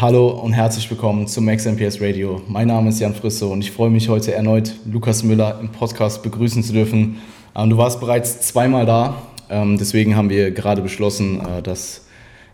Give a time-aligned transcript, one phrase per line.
[0.00, 2.40] Hallo und herzlich willkommen zum Max MPS Radio.
[2.48, 6.22] Mein Name ist Jan Frisse und ich freue mich heute erneut, Lukas Müller im Podcast
[6.22, 7.18] begrüßen zu dürfen.
[7.54, 9.20] Ähm, du warst bereits zweimal da,
[9.50, 12.06] ähm, deswegen haben wir gerade beschlossen, äh, dass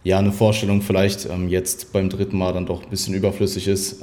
[0.02, 4.02] ja eine Vorstellung vielleicht ähm, jetzt beim dritten Mal dann doch ein bisschen überflüssig ist.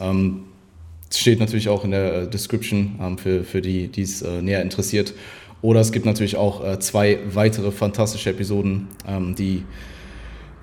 [1.09, 4.61] Es steht natürlich auch in der äh, Description für, für die, die es äh, näher
[4.61, 5.13] interessiert.
[5.61, 8.89] Oder es gibt natürlich auch zwei weitere fantastische Episoden,
[9.37, 9.63] die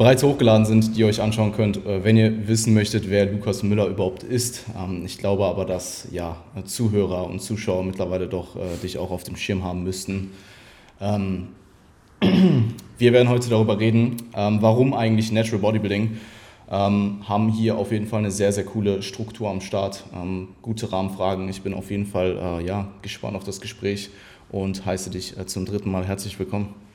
[0.01, 3.63] bereits hochgeladen sind, die ihr euch anschauen könnt, äh, wenn ihr wissen möchtet, wer Lukas
[3.63, 4.65] Müller überhaupt ist.
[4.75, 9.25] Ähm, ich glaube aber, dass ja, Zuhörer und Zuschauer mittlerweile doch äh, dich auch auf
[9.25, 10.31] dem Schirm haben müssten.
[11.03, 11.49] Ähm,
[12.97, 16.17] wir werden heute darüber reden, ähm, warum eigentlich Natural Bodybuilding.
[16.71, 20.05] haben hier auf jeden Fall eine sehr, sehr coole Struktur am Start,
[20.63, 21.49] gute Rahmenfragen.
[21.49, 24.11] Ich bin auf jeden Fall äh, ja, gespannt auf das Gespräch
[24.51, 26.90] und heiße dich zum dritten Mal herzlich willkommen.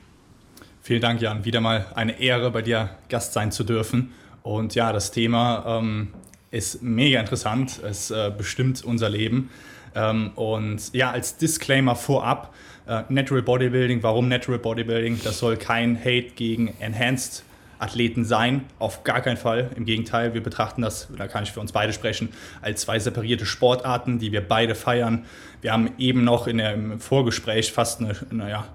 [0.85, 1.45] Vielen Dank, Jan.
[1.45, 4.13] Wieder mal eine Ehre, bei dir Gast sein zu dürfen.
[4.43, 6.09] Und ja, das Thema ähm,
[6.51, 7.79] ist mega interessant.
[7.81, 9.49] Es äh, bestimmt unser Leben.
[9.95, 12.53] Ähm, und ja, als Disclaimer vorab,
[12.85, 15.21] äh, Natural Bodybuilding, warum Natural Bodybuilding?
[15.23, 17.43] Das soll kein Hate gegen Enhanced
[17.79, 19.71] Athleten sein, auf gar keinen Fall.
[19.75, 22.29] Im Gegenteil, wir betrachten das, da kann ich für uns beide sprechen,
[22.61, 25.25] als zwei separierte Sportarten, die wir beide feiern.
[25.61, 28.65] Wir haben eben noch in der, im Vorgespräch fast eine, naja,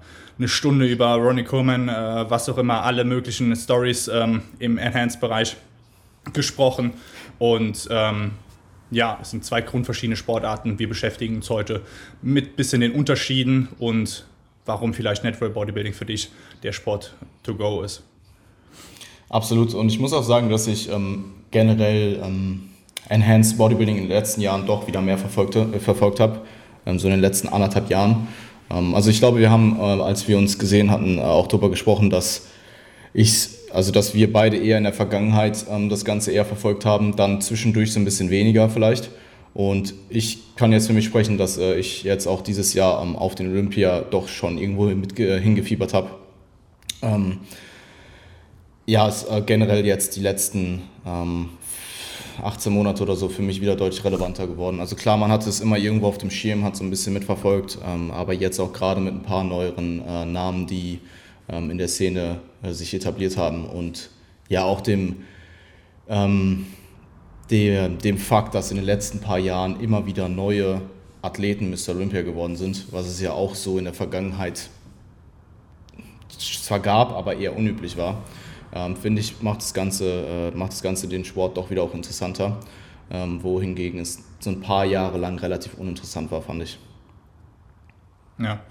[0.41, 5.55] eine Stunde über Ronnie Coleman, äh, was auch immer, alle möglichen Stories ähm, im Enhanced-Bereich
[6.33, 6.93] gesprochen.
[7.37, 8.31] Und ähm,
[8.89, 10.79] ja, es sind zwei grundverschiedene Sportarten.
[10.79, 11.81] Wir beschäftigen uns heute
[12.23, 14.25] mit ein bisschen den Unterschieden und
[14.65, 16.31] warum vielleicht Natural Bodybuilding für dich
[16.63, 18.01] der Sport to go ist.
[19.29, 19.75] Absolut.
[19.75, 22.69] Und ich muss auch sagen, dass ich ähm, generell ähm,
[23.09, 26.41] Enhanced Bodybuilding in den letzten Jahren doch wieder mehr verfolgte, äh, verfolgt habe.
[26.87, 28.27] Ähm, so in den letzten anderthalb Jahren.
[28.71, 31.69] Ähm, also ich glaube, wir haben, äh, als wir uns gesehen hatten, äh, auch darüber
[31.69, 32.47] gesprochen, dass
[33.13, 37.15] ich, also dass wir beide eher in der Vergangenheit ähm, das Ganze eher verfolgt haben,
[37.15, 39.09] dann zwischendurch so ein bisschen weniger vielleicht.
[39.53, 43.15] Und ich kann jetzt für mich sprechen, dass äh, ich jetzt auch dieses Jahr ähm,
[43.15, 46.09] auf den Olympia doch schon irgendwo mit, hingefiebert habe.
[48.85, 50.83] ja, es, generell jetzt die letzten
[52.43, 54.79] 18 Monate oder so für mich wieder deutlich relevanter geworden.
[54.79, 57.77] Also klar, man hat es immer irgendwo auf dem Schirm, hat so ein bisschen mitverfolgt,
[57.85, 60.99] ähm, aber jetzt auch gerade mit ein paar neueren äh, Namen, die
[61.49, 64.09] ähm, in der Szene äh, sich etabliert haben und
[64.49, 65.17] ja auch dem,
[66.09, 66.67] ähm,
[67.49, 70.81] der, dem Fakt, dass in den letzten paar Jahren immer wieder neue
[71.21, 71.89] Athleten Mr.
[71.89, 74.69] Olympia geworden sind, was es ja auch so in der Vergangenheit
[76.37, 78.23] zwar gab, aber eher unüblich war
[78.73, 81.93] ähm, finde ich, macht das, Ganze, äh, macht das Ganze den Sport doch wieder auch
[81.93, 82.59] interessanter.
[83.09, 86.79] Ähm, wohingegen es so ein paar Jahre lang relativ uninteressant war, fand ich.
[88.39, 88.61] Ja,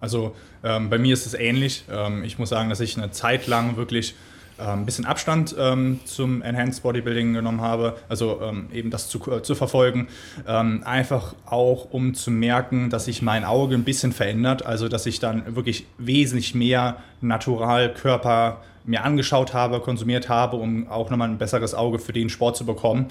[0.00, 0.34] also
[0.64, 1.84] ähm, bei mir ist es ähnlich.
[1.90, 4.14] Ähm, ich muss sagen, dass ich eine Zeit lang wirklich
[4.60, 9.18] ähm, ein bisschen Abstand ähm, zum Enhanced Bodybuilding genommen habe, also ähm, eben das zu,
[9.30, 10.08] äh, zu verfolgen,
[10.46, 15.06] ähm, einfach auch um zu merken, dass sich mein Auge ein bisschen verändert, also dass
[15.06, 21.38] ich dann wirklich wesentlich mehr Naturalkörper mir angeschaut habe, konsumiert habe, um auch nochmal ein
[21.38, 23.08] besseres Auge für den Sport zu bekommen.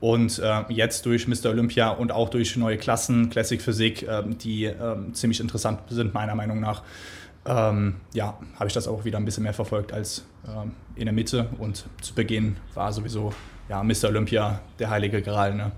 [0.00, 1.50] Und äh, jetzt durch Mr.
[1.50, 6.36] Olympia und auch durch neue Klassen, Classic Physik, äh, die äh, ziemlich interessant sind, meiner
[6.36, 6.82] Meinung nach,
[7.44, 11.12] ähm, ja, habe ich das auch wieder ein bisschen mehr verfolgt als ähm, in der
[11.12, 11.48] Mitte.
[11.58, 13.32] Und zu Beginn war sowieso
[13.68, 14.04] ja, Mr.
[14.08, 15.54] Olympia der heilige Gral.
[15.54, 15.72] Ne?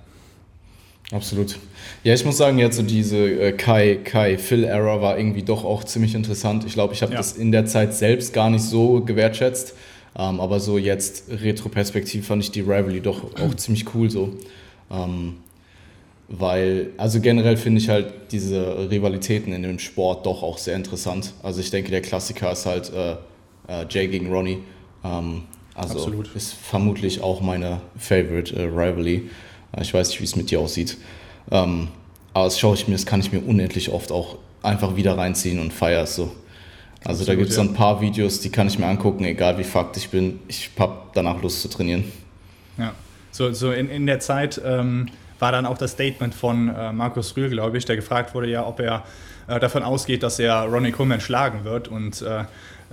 [1.12, 1.58] Absolut.
[2.04, 5.64] Ja, ich muss sagen, jetzt so diese äh, Kai, Kai, Phil Error war irgendwie doch
[5.64, 6.64] auch ziemlich interessant.
[6.64, 7.18] Ich glaube, ich habe ja.
[7.18, 9.74] das in der Zeit selbst gar nicht so gewertschätzt.
[10.16, 14.36] Ähm, aber so jetzt retroperspektiv fand ich die Rivalry doch auch ziemlich cool so.
[14.90, 15.36] Ähm,
[16.28, 21.32] weil, also generell finde ich halt diese Rivalitäten in dem Sport doch auch sehr interessant.
[21.42, 23.16] Also ich denke, der Klassiker ist halt äh,
[23.66, 24.58] äh, Jay gegen Ronnie.
[25.04, 25.42] Ähm,
[25.74, 26.34] also Absolut.
[26.36, 29.28] ist vermutlich auch meine Favorite äh, Rivalry.
[29.76, 30.96] Äh, ich weiß nicht, wie es mit dir aussieht.
[31.50, 31.88] Ähm,
[32.32, 35.58] aber das schaue ich mir, das kann ich mir unendlich oft auch einfach wieder reinziehen
[35.58, 36.32] und feiere es so.
[37.02, 37.62] Also Absolut, da gibt es ja.
[37.62, 40.38] ein paar Videos, die kann ich mir angucken, egal wie fucked ich bin.
[40.48, 42.04] Ich habe danach Lust zu trainieren.
[42.76, 42.92] Ja,
[43.30, 45.08] so, so in, in der Zeit ähm,
[45.38, 48.66] war dann auch das Statement von äh, Markus Rühl, glaube ich, der gefragt wurde ja,
[48.66, 49.04] ob er
[49.48, 51.88] äh, davon ausgeht, dass er Ronnie Coleman schlagen wird.
[51.88, 52.44] Und äh,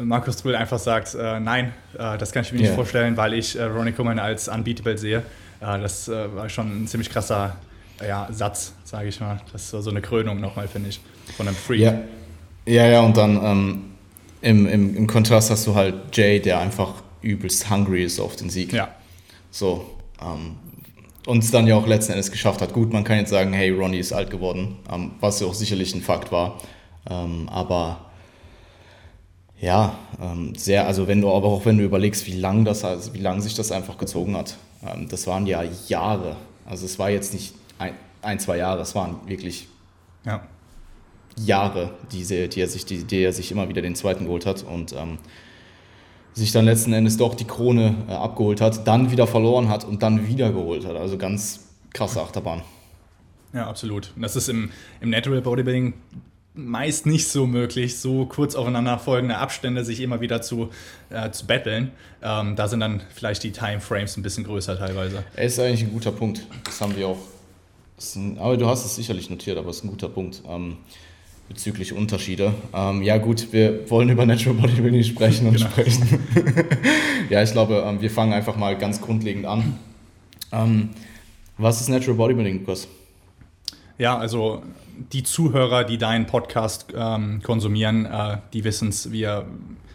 [0.02, 2.76] Markus Rühl einfach sagt, äh, nein, äh, das kann ich mir nicht yeah.
[2.76, 5.24] vorstellen, weil ich Ronnie Coleman als unbeatable sehe.
[5.62, 7.56] Ja, das äh, war schon ein ziemlich krasser
[8.06, 9.42] ja, Satz, sage ich mal.
[9.52, 11.00] Das war so eine Krönung nochmal, finde ich,
[11.36, 11.82] von einem Freak.
[11.82, 12.00] Ja,
[12.66, 13.84] ja, ja und dann ähm,
[14.42, 18.50] im, im, im Kontrast hast du halt Jay, der einfach übelst hungry ist auf den
[18.50, 18.74] Sieg.
[18.74, 18.90] Ja.
[19.50, 19.86] So,
[20.22, 20.58] ähm,
[21.26, 22.74] und es dann ja auch letzten Endes geschafft hat.
[22.74, 25.94] Gut, man kann jetzt sagen, hey, Ronnie ist alt geworden, ähm, was ja auch sicherlich
[25.94, 26.58] ein Fakt war.
[27.10, 28.06] Ähm, aber
[29.60, 33.14] ja, ähm, sehr, also wenn du, aber auch wenn du überlegst, wie lang das, also
[33.14, 34.56] wie lang sich das einfach gezogen hat.
[34.84, 36.36] Ähm, das waren ja Jahre.
[36.66, 39.68] Also es war jetzt nicht ein, ein zwei Jahre, es waren wirklich
[40.26, 40.42] ja.
[41.38, 44.64] Jahre, die, die, er sich, die, die er sich immer wieder den zweiten geholt hat
[44.64, 45.20] und ähm,
[46.34, 50.04] sich dann letzten Endes doch die Krone äh, abgeholt hat, dann wieder verloren hat und
[50.04, 50.96] dann wieder geholt hat.
[50.96, 52.62] Also ganz krasse Achterbahn.
[53.54, 54.12] Ja, absolut.
[54.16, 55.94] Und das ist im, im Natural Bodybuilding
[56.58, 60.70] meist nicht so möglich, so kurz aufeinander folgende Abstände sich immer wieder zu,
[61.10, 61.92] äh, zu battlen.
[62.22, 65.24] Ähm, da sind dann vielleicht die Timeframes ein bisschen größer teilweise.
[65.36, 66.42] Er ist eigentlich ein guter Punkt.
[66.64, 67.20] Das haben wir auch.
[68.16, 70.42] Ein, aber du hast es sicherlich notiert, aber es ist ein guter Punkt.
[70.48, 70.78] Ähm,
[71.48, 72.54] bezüglich Unterschiede.
[72.74, 75.70] Ähm, ja gut, wir wollen über Natural Bodybuilding sprechen und genau.
[75.70, 76.20] sprechen.
[77.30, 79.80] ja, ich glaube, ähm, wir fangen einfach mal ganz grundlegend an.
[80.52, 80.90] Ähm,
[81.58, 82.88] was ist Natural Bodybuilding, Lukas?
[83.98, 84.62] Ja, also
[85.14, 89.46] die Zuhörer, die deinen Podcast ähm, konsumieren, äh, die wissen es, wir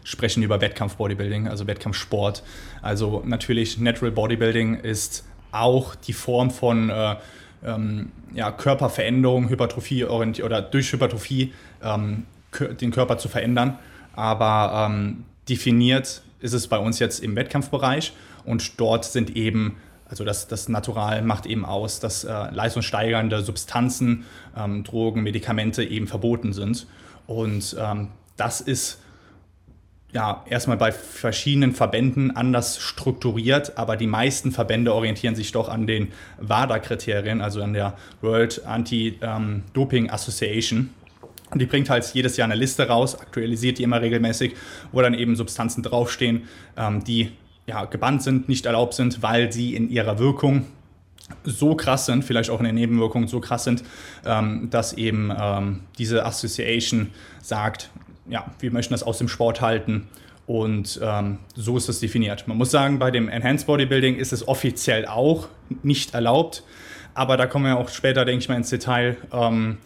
[0.05, 2.43] sprechen über Wettkampf-Bodybuilding, also Wettkampfsport.
[2.81, 7.17] Also natürlich Natural Bodybuilding ist auch die Form von äh,
[7.65, 11.53] ähm, ja, Körperveränderung, Hypertrophie oder durch Hypertrophie
[11.83, 12.25] ähm,
[12.81, 13.79] den Körper zu verändern.
[14.15, 18.13] Aber ähm, definiert ist es bei uns jetzt im Wettkampfbereich
[18.45, 19.77] und dort sind eben
[20.12, 26.06] also das, das Natural macht eben aus, dass äh, leistungssteigernde Substanzen, ähm, Drogen, Medikamente eben
[26.06, 26.87] verboten sind.
[27.26, 29.00] Und ähm, das ist
[30.12, 35.87] ja erstmal bei verschiedenen Verbänden anders strukturiert, aber die meisten Verbände orientieren sich doch an
[35.87, 40.91] den WADA-Kriterien, also an der World Anti-Doping Association.
[41.50, 44.56] Und die bringt halt jedes Jahr eine Liste raus, aktualisiert die immer regelmäßig,
[44.91, 46.43] wo dann eben Substanzen draufstehen,
[46.76, 47.32] ähm, die
[47.67, 50.67] ja, gebannt sind, nicht erlaubt sind, weil sie in ihrer Wirkung
[51.44, 53.82] so krass sind, vielleicht auch in den Nebenwirkungen so krass sind,
[54.26, 57.11] ähm, dass eben ähm, diese Association
[57.41, 57.91] sagt,
[58.29, 60.09] ja, wir möchten das aus dem Sport halten
[60.47, 62.47] und ähm, so ist es definiert.
[62.49, 65.49] Man muss sagen, bei dem Enhanced Bodybuilding ist es offiziell auch
[65.82, 66.65] nicht erlaubt,
[67.15, 69.79] aber da kommen wir auch später, denke ich mal, ins Detail ähm,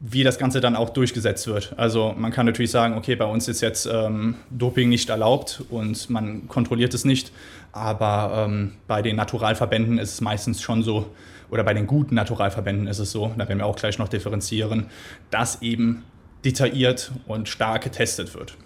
[0.00, 1.74] wie das Ganze dann auch durchgesetzt wird.
[1.76, 6.08] Also man kann natürlich sagen, okay, bei uns ist jetzt ähm, Doping nicht erlaubt und
[6.08, 7.32] man kontrolliert es nicht,
[7.72, 11.10] aber ähm, bei den Naturalverbänden ist es meistens schon so,
[11.50, 14.86] oder bei den guten Naturalverbänden ist es so, da werden wir auch gleich noch differenzieren,
[15.30, 16.02] dass eben
[16.46, 18.56] detailliert und stark getestet wird.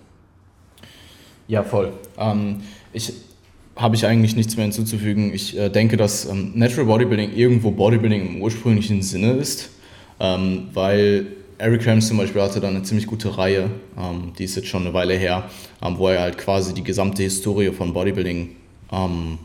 [1.48, 1.92] Ja, voll.
[2.16, 2.60] Ähm,
[2.92, 3.12] ich
[3.74, 5.34] habe ich eigentlich nichts mehr hinzuzufügen.
[5.34, 9.73] Ich äh, denke, dass ähm, Natural Bodybuilding irgendwo Bodybuilding im ursprünglichen Sinne ist
[10.20, 11.26] ähm, weil
[11.58, 14.82] Eric Rams zum Beispiel hatte da eine ziemlich gute Reihe, ähm, die ist jetzt schon
[14.82, 15.48] eine Weile her,
[15.82, 18.56] ähm, wo er halt quasi die gesamte Historie von Bodybuilding
[18.92, 19.38] ähm,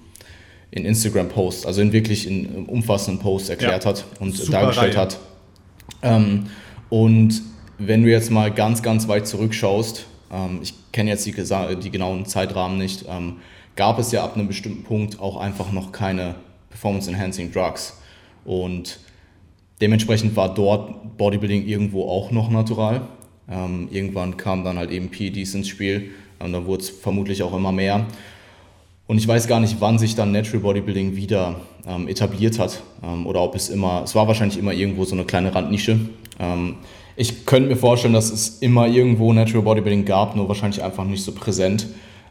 [0.71, 5.01] in Instagram-Posts, also in wirklich in umfassenden Posts erklärt ja, hat und dargestellt Reihe.
[5.01, 5.19] hat.
[6.01, 6.47] Ähm,
[6.89, 7.41] und
[7.77, 12.25] wenn du jetzt mal ganz, ganz weit zurückschaust, ähm, ich kenne jetzt die, die, genauen
[12.25, 13.05] Zeitrahmen nicht,
[13.75, 16.35] gab es ja ab einem bestimmten Punkt auch einfach noch keine
[16.69, 17.97] Performance-Enhancing Drugs.
[18.43, 18.99] Und
[19.81, 23.01] Dementsprechend war dort Bodybuilding irgendwo auch noch natural.
[23.49, 27.55] Ähm, irgendwann kam dann halt eben PEDs ins Spiel und dann wurde es vermutlich auch
[27.55, 28.05] immer mehr.
[29.07, 33.25] Und ich weiß gar nicht, wann sich dann Natural Bodybuilding wieder ähm, etabliert hat ähm,
[33.25, 35.99] oder ob es immer, es war wahrscheinlich immer irgendwo so eine kleine Randnische.
[36.39, 36.75] Ähm,
[37.15, 41.23] ich könnte mir vorstellen, dass es immer irgendwo Natural Bodybuilding gab, nur wahrscheinlich einfach nicht
[41.23, 41.87] so präsent.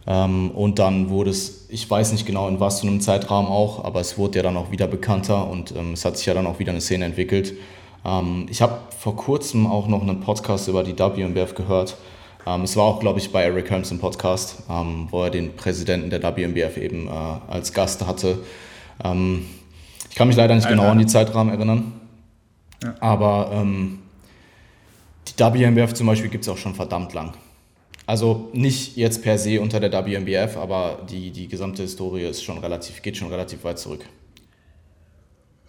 [0.09, 3.85] Ähm, und dann wurde es, ich weiß nicht genau in was für einem Zeitrahmen auch,
[3.85, 6.47] aber es wurde ja dann auch wieder bekannter und ähm, es hat sich ja dann
[6.47, 7.53] auch wieder eine Szene entwickelt.
[8.07, 11.97] Ähm, ich habe vor kurzem auch noch einen Podcast über die WMBF gehört.
[12.65, 14.63] es war auch, glaube ich, bei Eric Helms im Podcast,
[15.11, 18.39] wo er den Präsidenten der WMBF eben äh, als Gast hatte.
[18.99, 21.93] ich kann mich leider nicht genau an die Zeitrahmen erinnern,
[22.83, 22.95] ja.
[22.99, 23.65] aber
[25.29, 27.35] die WMBF zum Beispiel gibt es auch schon verdammt lang.
[28.09, 32.57] Also nicht jetzt per se unter der WMBF, aber die, die gesamte Historie ist schon
[32.57, 34.01] relativ, geht schon relativ weit zurück.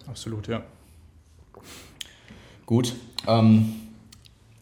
[0.07, 0.63] Absolut, ja.
[2.65, 2.95] Gut.
[3.27, 3.73] Ähm,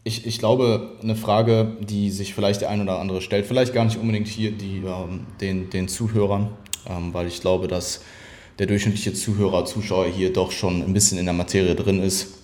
[0.04, 3.86] ich, ich glaube, eine Frage, die sich vielleicht der ein oder andere stellt, vielleicht gar
[3.86, 6.50] nicht unbedingt hier die, ähm, den, den Zuhörern,
[6.90, 8.02] ähm, weil ich glaube, dass
[8.58, 12.40] der durchschnittliche Zuhörer, Zuschauer hier doch schon ein bisschen in der Materie drin ist.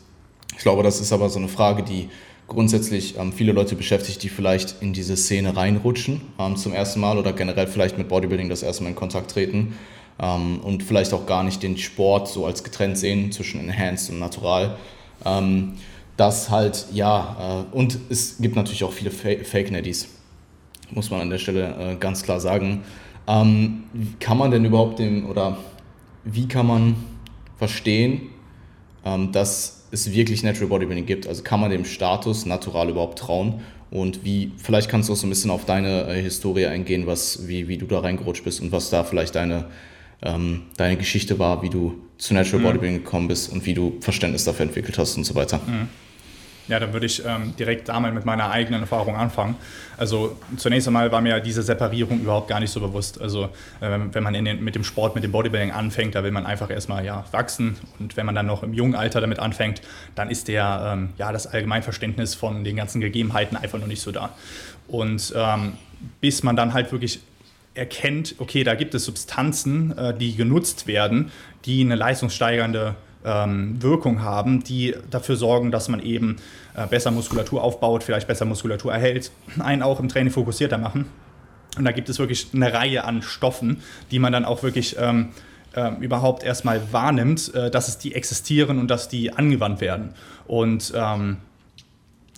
[0.55, 2.09] Ich glaube, das ist aber so eine Frage, die
[2.47, 7.17] grundsätzlich ähm, viele Leute beschäftigt, die vielleicht in diese Szene reinrutschen ähm, zum ersten Mal
[7.17, 9.77] oder generell vielleicht mit Bodybuilding das erste Mal in Kontakt treten
[10.19, 14.19] ähm, und vielleicht auch gar nicht den Sport so als getrennt sehen zwischen Enhanced und
[14.19, 14.77] Natural.
[15.25, 15.73] Ähm,
[16.17, 20.09] das halt, ja, äh, und es gibt natürlich auch viele Fake-Netties,
[20.91, 22.83] muss man an der Stelle äh, ganz klar sagen.
[23.27, 23.83] Ähm,
[24.19, 25.57] kann man denn überhaupt dem, oder
[26.23, 26.95] wie kann man
[27.57, 28.29] verstehen,
[29.05, 31.27] ähm, dass es wirklich Natural Bodybuilding gibt.
[31.27, 33.61] Also kann man dem Status natural überhaupt trauen?
[33.91, 37.47] Und wie, vielleicht kannst du auch so ein bisschen auf deine äh, Historie eingehen, was,
[37.47, 39.65] wie, wie du da reingerutscht bist und was da vielleicht deine
[40.23, 42.63] ähm, deine Geschichte war, wie du zu Natural mhm.
[42.63, 45.59] Bodybuilding gekommen bist und wie du Verständnis dafür entwickelt hast und so weiter.
[45.65, 45.89] Mhm.
[46.69, 49.55] Ja, dann würde ich ähm, direkt da mal mit meiner eigenen Erfahrung anfangen.
[49.97, 53.19] Also zunächst einmal war mir diese Separierung überhaupt gar nicht so bewusst.
[53.19, 53.49] Also
[53.81, 56.69] äh, wenn man den, mit dem Sport, mit dem Bodybuilding anfängt, da will man einfach
[56.69, 57.75] erstmal ja, wachsen.
[57.99, 59.81] Und wenn man dann noch im jungen Alter damit anfängt,
[60.15, 64.11] dann ist der, ähm, ja, das Allgemeinverständnis von den ganzen Gegebenheiten einfach noch nicht so
[64.11, 64.29] da.
[64.87, 65.73] Und ähm,
[66.21, 67.19] bis man dann halt wirklich
[67.73, 71.31] erkennt, okay, da gibt es Substanzen, äh, die genutzt werden,
[71.65, 76.37] die eine leistungssteigernde ähm, Wirkung haben, die dafür sorgen, dass man eben
[76.75, 81.05] äh, besser Muskulatur aufbaut, vielleicht besser Muskulatur erhält, einen auch im Training fokussierter machen.
[81.77, 85.29] Und da gibt es wirklich eine Reihe an Stoffen, die man dann auch wirklich ähm,
[85.73, 90.13] äh, überhaupt erstmal wahrnimmt, äh, dass es die existieren und dass die angewandt werden.
[90.45, 91.37] Und ähm,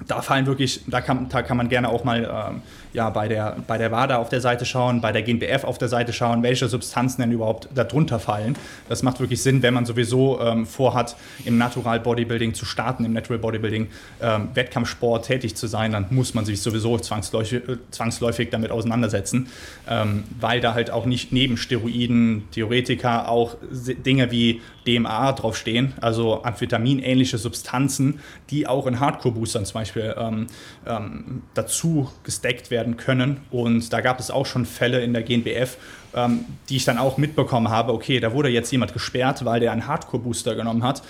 [0.08, 2.62] da fallen wirklich, da kann, da kann man gerne auch mal ähm,
[2.92, 5.88] ja, bei, der, bei der WADA auf der Seite schauen, bei der GNBF auf der
[5.88, 8.58] Seite schauen, welche Substanzen denn überhaupt darunter fallen.
[8.90, 13.14] Das macht wirklich Sinn, wenn man sowieso ähm, vorhat, im Natural Bodybuilding zu starten, im
[13.14, 13.88] Natural Bodybuilding
[14.22, 17.62] ähm, Wettkampfsport tätig zu sein, dann muss man sich sowieso zwangsläufig,
[17.92, 19.48] zwangsläufig damit auseinandersetzen,
[19.90, 26.44] ähm, weil da halt auch nicht neben Steroiden, Theoretika auch Dinge wie DMA draufstehen, also
[26.44, 30.48] Amphetamin-ähnliche Substanzen, die auch in Hardcore-Boostern zum Beispiel ähm,
[30.88, 33.38] ähm, dazu gesteckt werden können.
[33.51, 35.77] Und da gab es auch schon Fälle in der GNBF,
[36.13, 39.72] ähm, die ich dann auch mitbekommen habe, okay, da wurde jetzt jemand gesperrt, weil der
[39.72, 41.01] einen Hardcore-Booster genommen hat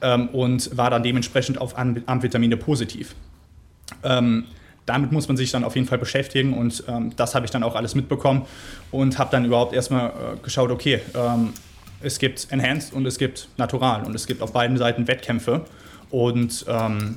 [0.00, 3.14] ähm, und war dann dementsprechend auf Amphetamine positiv.
[4.02, 4.44] Ähm,
[4.86, 7.62] damit muss man sich dann auf jeden Fall beschäftigen und ähm, das habe ich dann
[7.62, 8.42] auch alles mitbekommen
[8.90, 10.12] und habe dann überhaupt erstmal äh,
[10.42, 11.54] geschaut, okay, ähm,
[12.04, 15.64] es gibt Enhanced und es gibt Natural und es gibt auf beiden Seiten Wettkämpfe.
[16.10, 17.16] Und ähm,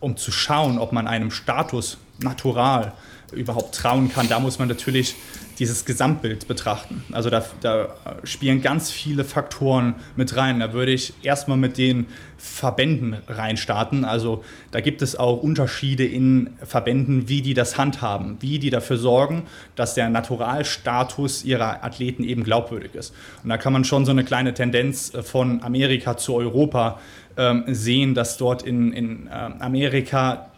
[0.00, 2.92] um zu schauen, ob man einem Status Natural
[3.34, 5.16] überhaupt trauen kann, da muss man natürlich
[5.58, 7.04] dieses Gesamtbild betrachten.
[7.12, 10.60] Also da, da, spielen ganz viele Faktoren mit rein.
[10.60, 14.04] Da würde ich erstmal mit den Verbänden reinstarten.
[14.04, 18.96] Also da gibt es auch Unterschiede in Verbänden, wie die das handhaben, wie die dafür
[18.96, 19.44] sorgen,
[19.76, 23.14] dass der Naturalstatus ihrer Athleten eben glaubwürdig ist.
[23.42, 26.98] Und da kann man schon so eine kleine Tendenz von Amerika zu Europa
[27.36, 30.53] ähm, sehen, dass dort in, in äh, Amerika äh,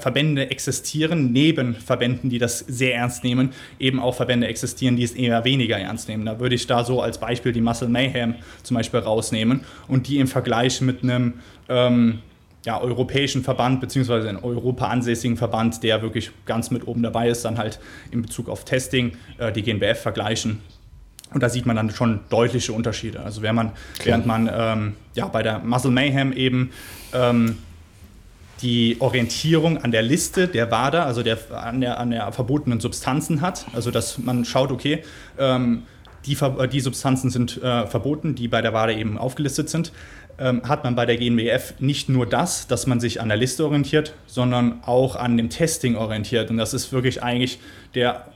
[0.00, 5.12] Verbände existieren, neben Verbänden, die das sehr ernst nehmen, eben auch Verbände existieren, die es
[5.12, 6.26] eher weniger ernst nehmen.
[6.26, 10.18] Da würde ich da so als Beispiel die Muscle Mayhem zum Beispiel rausnehmen und die
[10.18, 11.34] im Vergleich mit einem
[11.68, 12.18] ähm,
[12.64, 17.44] ja, europäischen Verband, beziehungsweise in Europa ansässigen Verband, der wirklich ganz mit oben dabei ist,
[17.44, 17.78] dann halt
[18.10, 20.60] in Bezug auf Testing äh, die GNBF vergleichen.
[21.32, 23.20] Und da sieht man dann schon deutliche Unterschiede.
[23.20, 26.70] Also während man, während man ähm, ja, bei der Muscle Mayhem eben
[27.12, 27.58] ähm,
[28.62, 33.40] die Orientierung an der Liste der WADA, also der, an, der, an der verbotenen Substanzen
[33.40, 33.66] hat.
[33.72, 35.02] Also dass man schaut, okay,
[35.38, 35.84] ähm,
[36.26, 36.36] die,
[36.72, 39.92] die, Substanzen sind äh, verboten, die bei der WADA eben aufgelistet sind.
[40.40, 43.64] Ähm, hat man bei der GNBF nicht nur das, dass man sich an der Liste
[43.64, 46.50] orientiert, sondern auch an dem Testing orientiert.
[46.50, 47.58] Und das ist wirklich eigentlich
[47.94, 48.26] der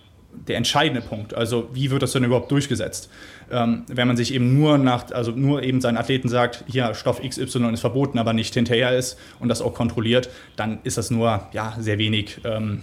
[0.48, 1.34] der entscheidende Punkt.
[1.34, 3.10] Also wie wird das denn überhaupt durchgesetzt?
[3.52, 7.20] Ähm, wenn man sich eben nur nach, also nur eben seinen Athleten sagt, hier Stoff
[7.20, 11.46] XY ist verboten, aber nicht hinterher ist und das auch kontrolliert, dann ist das nur
[11.52, 12.82] ja, sehr wenig ähm,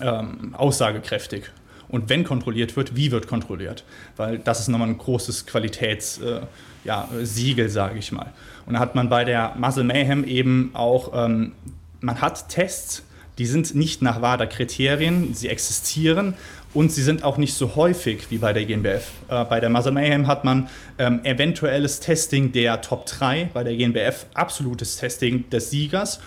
[0.00, 1.50] ähm, aussagekräftig.
[1.88, 3.84] Und wenn kontrolliert wird, wie wird kontrolliert?
[4.16, 8.32] Weil das ist nochmal ein großes Qualitätssiegel, äh, ja, sage ich mal.
[8.66, 11.52] Und da hat man bei der Muscle Mayhem eben auch, ähm,
[12.00, 13.02] man hat Tests,
[13.38, 16.34] die sind nicht nach WADA-Kriterien, sie existieren
[16.74, 19.10] und sie sind auch nicht so häufig wie bei der GNBF.
[19.28, 23.76] Äh, bei der Muscle Mayhem hat man ähm, eventuelles Testing der Top 3, bei der
[23.76, 26.20] GNBF absolutes Testing des Siegers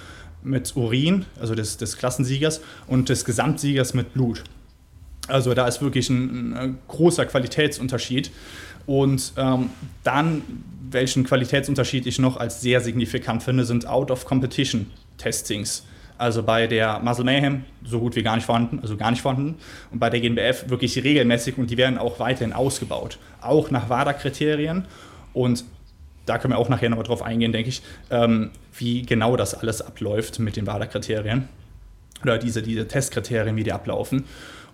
[0.44, 4.44] mit Urin, also des, des Klassensiegers, und des Gesamtsiegers mit Blut.
[5.28, 8.32] Also da ist wirklich ein, ein großer Qualitätsunterschied.
[8.88, 9.70] Und ähm,
[10.04, 10.42] dann,
[10.90, 15.84] welchen Qualitätsunterschied ich noch als sehr signifikant finde, sind Out-of-Competition-Testings.
[16.22, 19.56] Also bei der Muscle Mayhem so gut wie gar nicht vorhanden, also gar nicht vorhanden.
[19.90, 23.18] Und bei der GNBF wirklich regelmäßig und die werden auch weiterhin ausgebaut.
[23.42, 24.86] Auch nach WADA-Kriterien.
[25.34, 25.66] Und
[26.28, 29.82] da können wir auch nachher nochmal drauf eingehen, denke ich, ähm, wie genau das alles
[29.82, 31.50] abläuft mit den WADA-Kriterien.
[32.22, 34.26] Oder diese, diese Testkriterien, wie die ablaufen.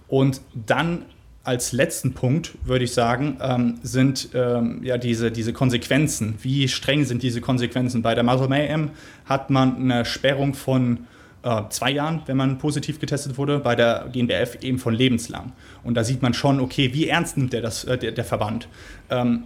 [0.09, 1.05] Und dann
[1.45, 6.35] als letzten Punkt würde ich sagen, ähm, sind ähm, ja diese, diese Konsequenzen.
[6.41, 8.01] Wie streng sind diese Konsequenzen?
[8.01, 8.89] Bei der Muscle Mayhem
[9.23, 11.07] hat man eine Sperrung von
[11.43, 15.53] äh, zwei Jahren, wenn man positiv getestet wurde, bei der GNBF eben von lebenslang.
[15.83, 18.67] Und da sieht man schon, okay, wie ernst nimmt der, das, äh, der, der Verband.
[19.09, 19.43] Ähm,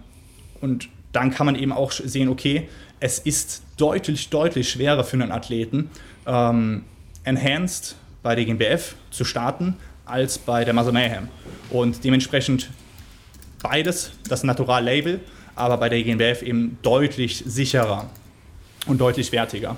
[0.60, 2.68] und dann kann man eben auch sehen, okay,
[3.00, 5.90] es ist deutlich, deutlich schwerer für einen Athleten,
[6.26, 6.84] ähm,
[7.24, 11.28] Enhanced bei der GNBF zu starten, als bei der Muscle Mayhem.
[11.70, 12.70] Und dementsprechend
[13.62, 15.20] beides, das Natural-Label,
[15.54, 18.08] aber bei der GNBF eben deutlich sicherer
[18.86, 19.76] und deutlich wertiger.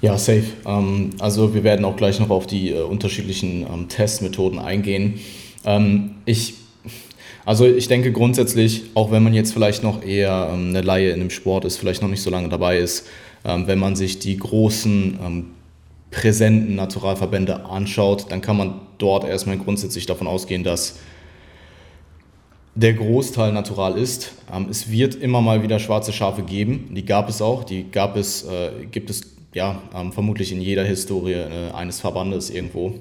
[0.00, 0.44] Ja, safe.
[0.64, 5.18] Ähm, also wir werden auch gleich noch auf die äh, unterschiedlichen ähm, Testmethoden eingehen.
[5.64, 6.54] Ähm, ich,
[7.44, 11.18] also ich denke grundsätzlich, auch wenn man jetzt vielleicht noch eher ähm, eine Laie in
[11.18, 13.08] dem Sport ist, vielleicht noch nicht so lange dabei ist,
[13.44, 15.46] ähm, wenn man sich die großen ähm,
[16.12, 21.00] präsenten Naturalverbände anschaut, dann kann man dort erstmal grundsätzlich davon ausgehen, dass
[22.76, 24.30] der Großteil natural ist.
[24.70, 26.94] Es wird immer mal wieder schwarze Schafe geben.
[26.94, 27.64] Die gab es auch.
[27.64, 32.50] Die gab es, äh, gibt es ja ähm, vermutlich in jeder Historie äh, eines Verbandes
[32.50, 32.94] irgendwo.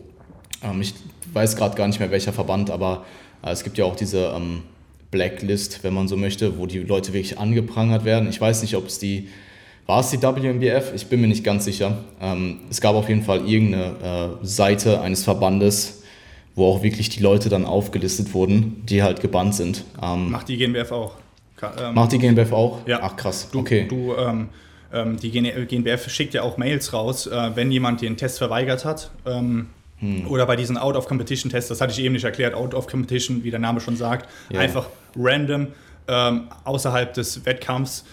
[0.64, 0.94] Ähm, ich
[1.34, 3.06] weiß gerade gar nicht mehr welcher Verband, aber
[3.44, 4.64] äh, es gibt ja auch diese ähm,
[5.12, 8.30] Blacklist, wenn man so möchte, wo die Leute wirklich angeprangert werden.
[8.30, 9.30] Ich weiß nicht, ob es die
[9.88, 10.92] war es die WMBF?
[10.94, 12.00] Ich bin mir nicht ganz sicher.
[12.22, 16.04] Ähm, es gab auf jeden Fall irgendeine äh, Seite eines Verbandes,
[16.56, 19.86] wo auch wirklich die Leute dann aufgelistet wurden, die halt gebannt sind.
[20.04, 21.14] Ähm, Macht die GNBF auch?
[21.80, 22.86] Ähm, Macht die GNBF auch?
[22.86, 23.00] Ja.
[23.02, 23.48] Ach krass.
[23.50, 23.86] Du, okay.
[23.88, 24.14] Du,
[24.92, 29.12] die GNBF schickt ja auch Mails raus, äh, wenn jemand den Test verweigert hat.
[29.26, 29.68] Ähm,
[30.00, 30.28] hm.
[30.28, 33.96] Oder bei diesen Out-of-Competition-Tests, das hatte ich eben nicht erklärt, Out-of-Competition, wie der Name schon
[33.96, 34.60] sagt, ja.
[34.60, 35.68] einfach random
[36.08, 38.06] ähm, außerhalb des Wettkampfs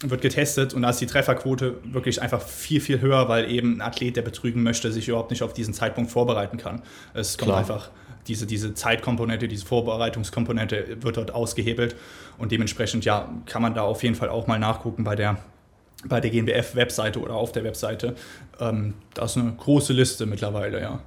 [0.00, 3.80] wird getestet und da ist die Trefferquote wirklich einfach viel, viel höher, weil eben ein
[3.80, 6.82] Athlet, der betrügen möchte, sich überhaupt nicht auf diesen Zeitpunkt vorbereiten kann.
[7.14, 7.58] Es kommt Klar.
[7.58, 7.90] einfach,
[8.26, 11.96] diese, diese Zeitkomponente, diese Vorbereitungskomponente wird dort ausgehebelt
[12.38, 15.38] und dementsprechend ja, kann man da auf jeden Fall auch mal nachgucken bei der,
[16.06, 18.14] bei der GNBF-Webseite oder auf der Webseite.
[18.60, 21.00] Ähm, das ist eine große Liste mittlerweile, ja.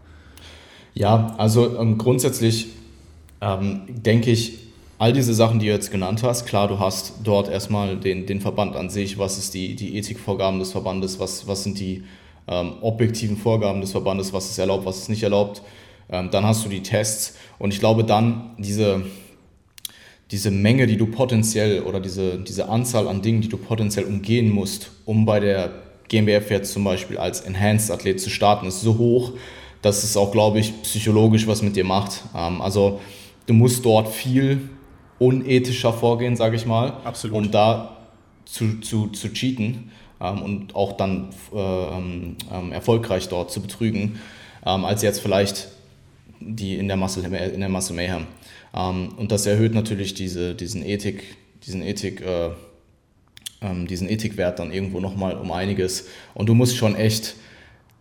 [0.94, 2.68] Ja, also ähm, grundsätzlich
[3.39, 4.59] ähm, denke ich,
[5.01, 8.40] all diese Sachen, die du jetzt genannt hast, klar, du hast dort erstmal den, den
[8.40, 12.03] Verband an sich, was ist die, die Ethikvorgaben des Verbandes, was, was sind die
[12.48, 15.64] ähm, objektiven Vorgaben des Verbandes, was ist erlaubt, was ist nicht erlaubt.
[16.11, 19.03] Ähm, dann hast du die Tests und ich glaube dann diese,
[20.29, 24.50] diese Menge, die du potenziell oder diese, diese Anzahl an Dingen, die du potenziell umgehen
[24.50, 25.71] musst, um bei der
[26.09, 29.31] GmbF jetzt zum Beispiel als Enhanced-Athlet zu starten, ist so hoch,
[29.81, 32.24] dass es auch, glaube ich, psychologisch was mit dir macht.
[32.35, 33.00] Ähm, also
[33.45, 34.69] du musst dort viel
[35.17, 36.93] unethischer vorgehen, sage ich mal.
[37.05, 37.37] Absolut.
[37.37, 37.97] Um da
[38.43, 44.19] zu, zu, zu cheaten ähm, und auch dann äh, erfolgreich dort zu betrügen,
[44.63, 45.69] als jetzt vielleicht
[46.42, 48.27] die in der Muscle, in der Muscle Mayhem.
[48.74, 51.24] Ähm, und das erhöht natürlich diese, diesen Ethik,
[51.66, 52.50] diesen Ethik, äh,
[53.62, 56.08] ähm, diesen Ethikwert dann irgendwo nochmal um einiges.
[56.34, 57.36] Und du musst schon echt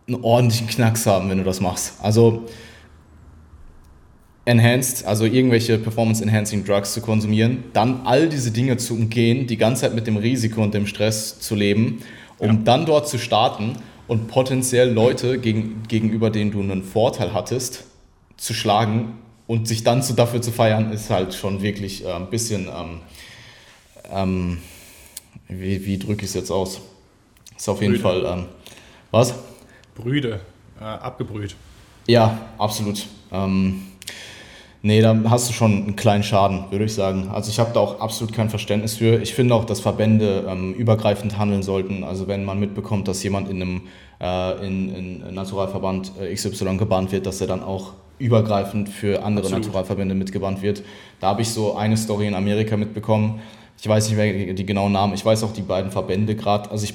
[0.07, 1.93] einen ordentlichen Knacks haben, wenn du das machst.
[2.01, 2.47] Also
[4.43, 9.81] Enhanced, also irgendwelche Performance-Enhancing Drugs zu konsumieren, dann all diese Dinge zu umgehen, die ganze
[9.81, 11.99] Zeit mit dem Risiko und dem Stress zu leben,
[12.39, 12.59] um ja.
[12.63, 13.75] dann dort zu starten
[14.07, 17.85] und potenziell Leute, gegen, gegenüber denen du einen Vorteil hattest,
[18.41, 22.29] zu schlagen und sich dann zu, dafür zu feiern, ist halt schon wirklich äh, ein
[22.29, 22.99] bisschen, ähm,
[24.11, 24.57] ähm,
[25.47, 26.81] wie, wie drücke ich es jetzt aus?
[27.55, 28.03] Ist auf jeden Brüde.
[28.03, 28.45] Fall, ähm,
[29.11, 29.35] was?
[29.93, 30.39] Brüde,
[30.79, 31.55] äh, abgebrüht.
[32.07, 33.05] Ja, absolut.
[33.31, 33.83] Ähm,
[34.83, 37.29] Nee, da hast du schon einen kleinen Schaden, würde ich sagen.
[37.31, 39.21] Also ich habe da auch absolut kein Verständnis für.
[39.21, 42.03] Ich finde auch, dass Verbände ähm, übergreifend handeln sollten.
[42.03, 43.81] Also wenn man mitbekommt, dass jemand in einem
[44.19, 49.45] äh, in, in Naturalverband äh, XY gebannt wird, dass er dann auch übergreifend für andere
[49.45, 49.65] absolut.
[49.65, 50.83] Naturalverbände mitgebannt wird.
[51.19, 53.41] Da habe ich so eine Story in Amerika mitbekommen.
[53.79, 55.13] Ich weiß nicht mehr die genauen Namen.
[55.13, 56.69] Ich weiß auch die beiden Verbände gerade.
[56.69, 56.93] Also ich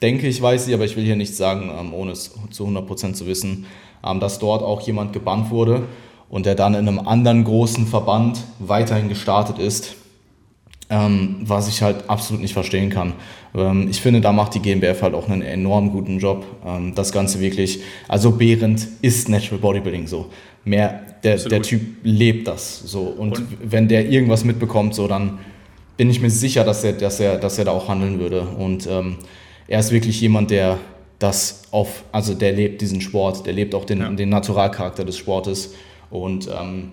[0.00, 3.14] denke, ich weiß sie, aber ich will hier nichts sagen, ähm, ohne es zu 100%
[3.14, 3.66] zu wissen,
[4.04, 5.84] ähm, dass dort auch jemand gebannt wurde
[6.28, 9.94] und der dann in einem anderen großen Verband weiterhin gestartet ist,
[10.90, 13.14] ähm, was ich halt absolut nicht verstehen kann.
[13.88, 16.44] Ich finde, da macht die GmbF halt auch einen enorm guten Job.
[16.94, 20.26] Das Ganze wirklich, also Behrend ist Natural Bodybuilding so.
[20.66, 23.02] Mehr, der, der Typ lebt das so.
[23.02, 25.38] Und, und, wenn der irgendwas mitbekommt, so dann
[25.96, 28.42] bin ich mir sicher, dass er, dass er, dass er da auch handeln würde.
[28.42, 29.16] Und ähm,
[29.68, 30.78] er ist wirklich jemand, der
[31.18, 34.10] das auf, also der lebt diesen Sport, der lebt auch den, ja.
[34.10, 35.74] den Naturalcharakter des Sportes
[36.10, 36.92] und ähm,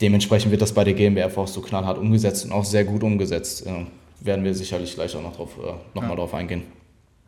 [0.00, 3.66] dementsprechend wird das bei der GmbF auch so knallhart umgesetzt und auch sehr gut umgesetzt.
[3.66, 3.86] Äh,
[4.20, 6.08] werden wir sicherlich gleich auch noch, drauf, äh, noch ja.
[6.08, 6.62] mal drauf eingehen.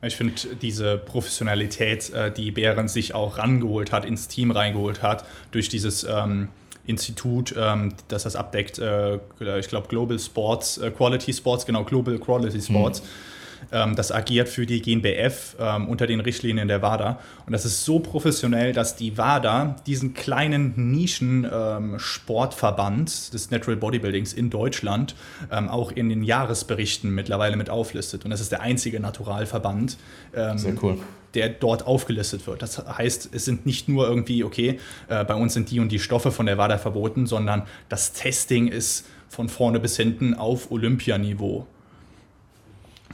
[0.02, 5.24] Ich finde diese Professionalität, äh, die Bären sich auch rangeholt hat, ins Team reingeholt hat,
[5.50, 6.48] durch dieses ähm,
[6.86, 9.16] Institut, ähm, das das abdeckt, äh,
[9.58, 13.02] ich glaube Global Sports, äh, Quality Sports, genau, Global Quality Sports.
[13.02, 13.06] Mhm
[13.70, 17.18] das agiert für die GNBF ähm, unter den Richtlinien der WADA.
[17.46, 24.32] Und das ist so professionell, dass die WADA diesen kleinen Nischen-Sportverband ähm, des Natural Bodybuildings
[24.32, 25.16] in Deutschland
[25.50, 28.24] ähm, auch in den Jahresberichten mittlerweile mit auflistet.
[28.24, 29.96] Und das ist der einzige Naturalverband.
[30.34, 30.98] Ähm, Sehr cool
[31.34, 32.62] der dort aufgelistet wird.
[32.62, 35.98] Das heißt, es sind nicht nur irgendwie, okay, äh, bei uns sind die und die
[35.98, 41.66] Stoffe von der WADA verboten, sondern das Testing ist von vorne bis hinten auf Olympianiveau.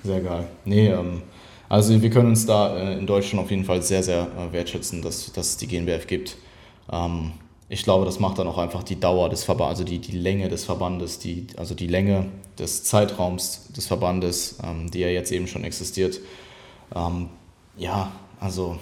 [0.02, 0.48] Sehr geil.
[0.64, 1.22] Nee, ähm,
[1.68, 5.00] also wir können uns da äh, in Deutschland auf jeden Fall sehr, sehr äh, wertschätzen,
[5.02, 6.36] dass, dass es die GNBF gibt.
[6.90, 7.32] Ähm,
[7.68, 10.48] ich glaube, das macht dann auch einfach die Dauer des Verbandes, also die, die Länge
[10.48, 12.26] des Verbandes, die, also die Länge
[12.58, 16.20] des Zeitraums des Verbandes, ähm, die ja jetzt eben schon existiert.
[16.94, 17.30] Ähm,
[17.78, 18.78] ja, also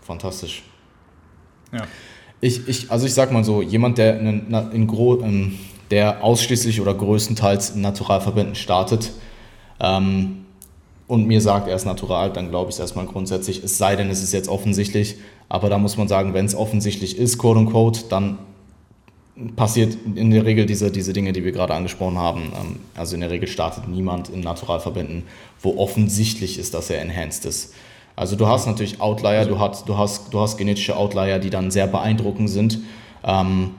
[0.00, 0.64] fantastisch.
[1.72, 1.86] Ja.
[2.40, 5.58] Ich, ich, also ich sag mal so, jemand, der in, in Gro ähm,
[5.92, 9.12] der ausschließlich oder größtenteils in Naturalverbänden startet
[9.78, 10.41] ähm,
[11.06, 14.10] und mir sagt, er ist natural, dann glaube ich es erstmal grundsätzlich, es sei denn,
[14.10, 15.16] es ist jetzt offensichtlich.
[15.48, 18.38] Aber da muss man sagen, wenn es offensichtlich ist, quote unquote, dann
[19.56, 22.52] passiert in der Regel diese, diese Dinge, die wir gerade angesprochen haben.
[22.54, 25.24] Ähm, also in der Regel startet niemand in Naturalverbänden,
[25.60, 27.74] wo offensichtlich ist, dass er enhanced ist.
[28.14, 31.70] Also du hast natürlich Outlier, du hast, du hast, du hast genetische Outlier, die dann
[31.70, 32.80] sehr beeindruckend sind.
[33.24, 33.72] Ähm,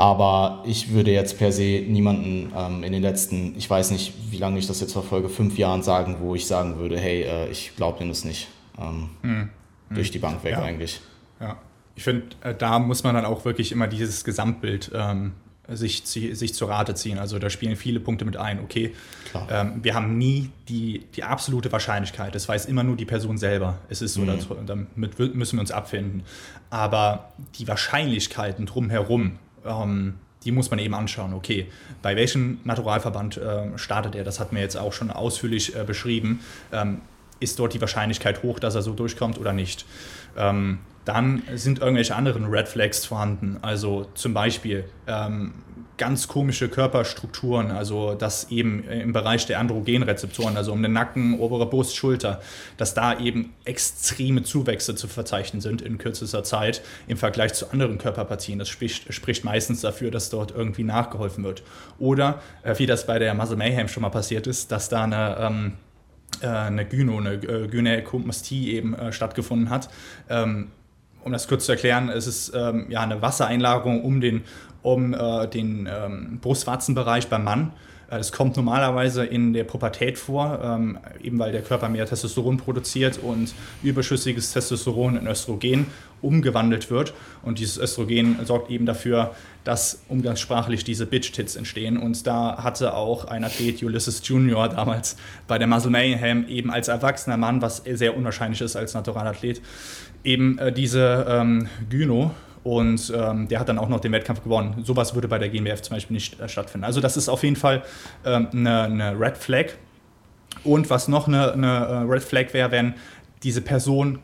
[0.00, 4.38] aber ich würde jetzt per se niemanden ähm, in den letzten, ich weiß nicht, wie
[4.38, 7.76] lange ich das jetzt verfolge, fünf Jahren sagen, wo ich sagen würde, hey, äh, ich
[7.76, 8.48] glaube dir das nicht.
[8.78, 9.50] Ähm, hm.
[9.90, 10.62] Durch die Bank weg ja.
[10.62, 11.02] eigentlich.
[11.38, 11.58] Ja,
[11.96, 15.32] ich finde, äh, da muss man dann auch wirklich immer dieses Gesamtbild ähm,
[15.68, 17.18] sich, sich zu Rate ziehen.
[17.18, 18.60] Also da spielen viele Punkte mit ein.
[18.60, 18.94] Okay,
[19.50, 22.34] ähm, wir haben nie die, die absolute Wahrscheinlichkeit.
[22.34, 23.76] Das weiß immer nur die Person selber.
[23.90, 24.66] Es ist so, mhm.
[24.66, 26.22] damit müssen wir uns abfinden.
[26.70, 31.34] Aber die Wahrscheinlichkeiten drumherum, ähm, die muss man eben anschauen.
[31.34, 31.66] Okay,
[32.02, 34.24] bei welchem Naturalverband äh, startet er?
[34.24, 36.40] Das hat mir jetzt auch schon ausführlich äh, beschrieben.
[36.72, 37.02] Ähm,
[37.40, 39.86] ist dort die Wahrscheinlichkeit hoch, dass er so durchkommt oder nicht?
[40.36, 40.78] Ähm,
[41.10, 43.58] dann sind irgendwelche anderen Red Flags vorhanden.
[43.62, 45.54] Also zum Beispiel ähm,
[45.98, 51.66] ganz komische Körperstrukturen, also dass eben im Bereich der Androgenrezeptoren, also um den Nacken, obere
[51.66, 52.40] Brust, Schulter,
[52.76, 57.98] dass da eben extreme Zuwächse zu verzeichnen sind in kürzester Zeit im Vergleich zu anderen
[57.98, 58.60] Körperpartien.
[58.60, 61.64] Das spricht, spricht meistens dafür, dass dort irgendwie nachgeholfen wird.
[61.98, 65.36] Oder äh, wie das bei der Muscle Mayhem schon mal passiert ist, dass da eine
[65.40, 65.72] ähm,
[66.42, 69.90] äh, eine Gyno, eine äh, Gynäkomastie eben äh, stattgefunden hat.
[70.28, 70.68] Ähm,
[71.24, 74.42] um das kurz zu erklären, es ist ähm, ja eine Wassereinlagerung um den,
[74.82, 77.72] um, äh, den ähm, Brustwarzenbereich beim Mann.
[78.10, 82.58] Äh, das kommt normalerweise in der Pubertät vor, ähm, eben weil der Körper mehr Testosteron
[82.58, 85.86] produziert und überschüssiges Testosteron in Östrogen
[86.20, 87.14] umgewandelt wird.
[87.42, 91.96] Und dieses Östrogen sorgt eben dafür, dass umgangssprachlich diese Bitch-Tits entstehen.
[91.96, 96.88] Und da hatte auch ein Athlet, Ulysses Junior, damals bei der Muscle Mayhem eben als
[96.88, 99.62] erwachsener Mann, was sehr unwahrscheinlich ist als Naturalathlet,
[100.24, 102.32] eben äh, diese ähm, Gyno.
[102.62, 104.84] Und ähm, der hat dann auch noch den Wettkampf gewonnen.
[104.84, 106.84] Sowas würde bei der GmbF zum Beispiel nicht äh, stattfinden.
[106.84, 107.82] Also das ist auf jeden Fall
[108.24, 109.66] ähm, eine, eine Red Flag.
[110.62, 112.94] Und was noch eine, eine äh, Red Flag wäre, wenn
[113.42, 114.18] diese Person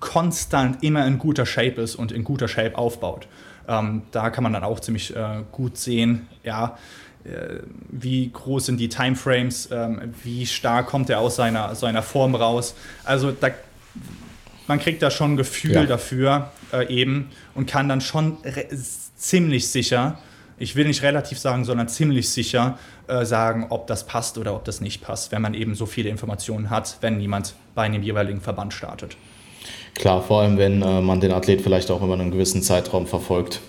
[0.00, 3.26] konstant immer in guter Shape ist und in guter Shape aufbaut.
[3.68, 6.76] Ähm, da kann man dann auch ziemlich äh, gut sehen, ja,
[7.24, 12.34] äh, wie groß sind die Timeframes, ähm, wie stark kommt er aus seiner, seiner Form
[12.34, 12.74] raus.
[13.04, 13.50] Also da,
[14.66, 15.84] man kriegt da schon ein Gefühl ja.
[15.84, 18.36] dafür äh, eben und kann dann schon
[19.16, 20.18] ziemlich sicher,
[20.58, 24.64] ich will nicht relativ sagen, sondern ziemlich sicher äh, sagen, ob das passt oder ob
[24.64, 28.40] das nicht passt, wenn man eben so viele Informationen hat, wenn niemand bei einem jeweiligen
[28.40, 29.16] Verband startet.
[29.94, 33.60] Klar, vor allem wenn äh, man den Athlet vielleicht auch über einen gewissen Zeitraum verfolgt.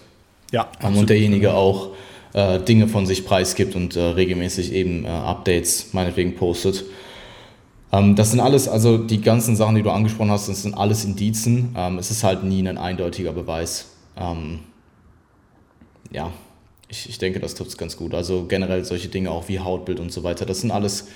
[0.52, 0.68] Ja.
[0.82, 1.90] Ähm, und derjenige auch
[2.34, 6.86] äh, Dinge von sich preisgibt und äh, regelmäßig eben äh, Updates meinetwegen postet.
[7.94, 11.06] Ähm, das sind alles, also die ganzen Sachen, die du angesprochen hast, das sind alles
[11.06, 11.74] Indizen.
[11.78, 13.92] Ähm, es ist halt nie ein eindeutiger Beweis.
[14.18, 14.60] Ähm,
[16.12, 16.32] ja,
[16.90, 18.14] ich, ich denke, das trifft es ganz gut.
[18.14, 20.46] Also generell solche Dinge auch wie Hautbild und so weiter.
[20.46, 21.08] Das sind alles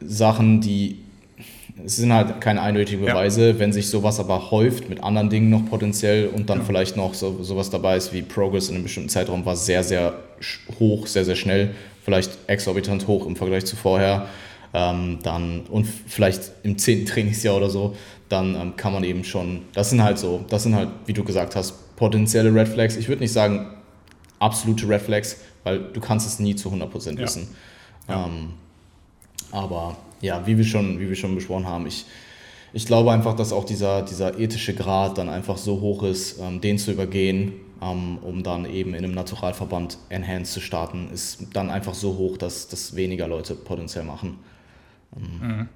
[0.00, 1.00] Sachen, die
[1.84, 3.58] es sind halt keine eindeutigen Beweise, ja.
[3.58, 6.64] wenn sich sowas aber häuft mit anderen Dingen noch potenziell und dann ja.
[6.64, 10.14] vielleicht noch so, sowas dabei ist wie Progress in einem bestimmten Zeitraum war sehr, sehr
[10.78, 11.70] hoch, sehr, sehr schnell,
[12.04, 14.28] vielleicht exorbitant hoch im Vergleich zu vorher,
[14.72, 17.96] ähm, dann und vielleicht im zehnten Trainingsjahr oder so,
[18.28, 21.24] dann ähm, kann man eben schon, das sind halt so, das sind halt, wie du
[21.24, 22.96] gesagt hast, potenzielle Red Flags.
[22.96, 23.74] Ich würde nicht sagen
[24.38, 27.48] absolute Red Flags, weil du kannst es nie zu 100% wissen.
[28.08, 28.26] Ja.
[28.26, 28.50] Ähm,
[29.52, 32.06] aber ja, wie wir schon, wie wir schon besprochen haben, ich,
[32.72, 36.60] ich glaube einfach, dass auch dieser, dieser ethische Grad dann einfach so hoch ist, ähm,
[36.60, 37.52] den zu übergehen,
[37.82, 42.36] ähm, um dann eben in einem Naturalverband Enhanced zu starten, ist dann einfach so hoch,
[42.36, 44.38] dass das weniger Leute potenziell machen.
[45.16, 45.68] Mhm.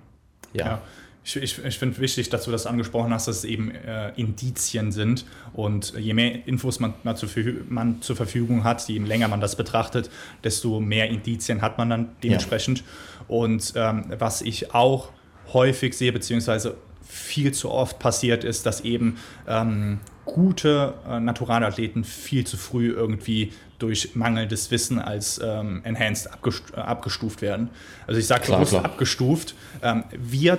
[0.53, 0.67] ja.
[0.67, 0.83] ja.
[1.27, 4.93] Ich, ich, ich finde wichtig, dass du das angesprochen hast, dass es eben äh, Indizien
[4.93, 5.25] sind.
[5.55, 7.27] Und je mehr Infos man, man, zu,
[7.71, 10.11] man, zur Verfügung hat, je länger man das betrachtet,
[10.45, 12.81] desto mehr Indizien hat man dann dementsprechend.
[12.81, 12.85] Ja.
[13.29, 15.13] Und ähm, was ich auch
[15.55, 19.17] häufig sehe, beziehungsweise viel zu oft passiert ist, dass eben
[19.49, 26.31] ähm, gute äh, Naturalathleten viel zu früh irgendwie durch mangelndes Wissen als ähm, enhanced
[26.75, 27.71] abgestuft, werden.
[28.07, 29.55] Also ich sage bewusst abgestuft.
[29.83, 30.59] Ähm, wir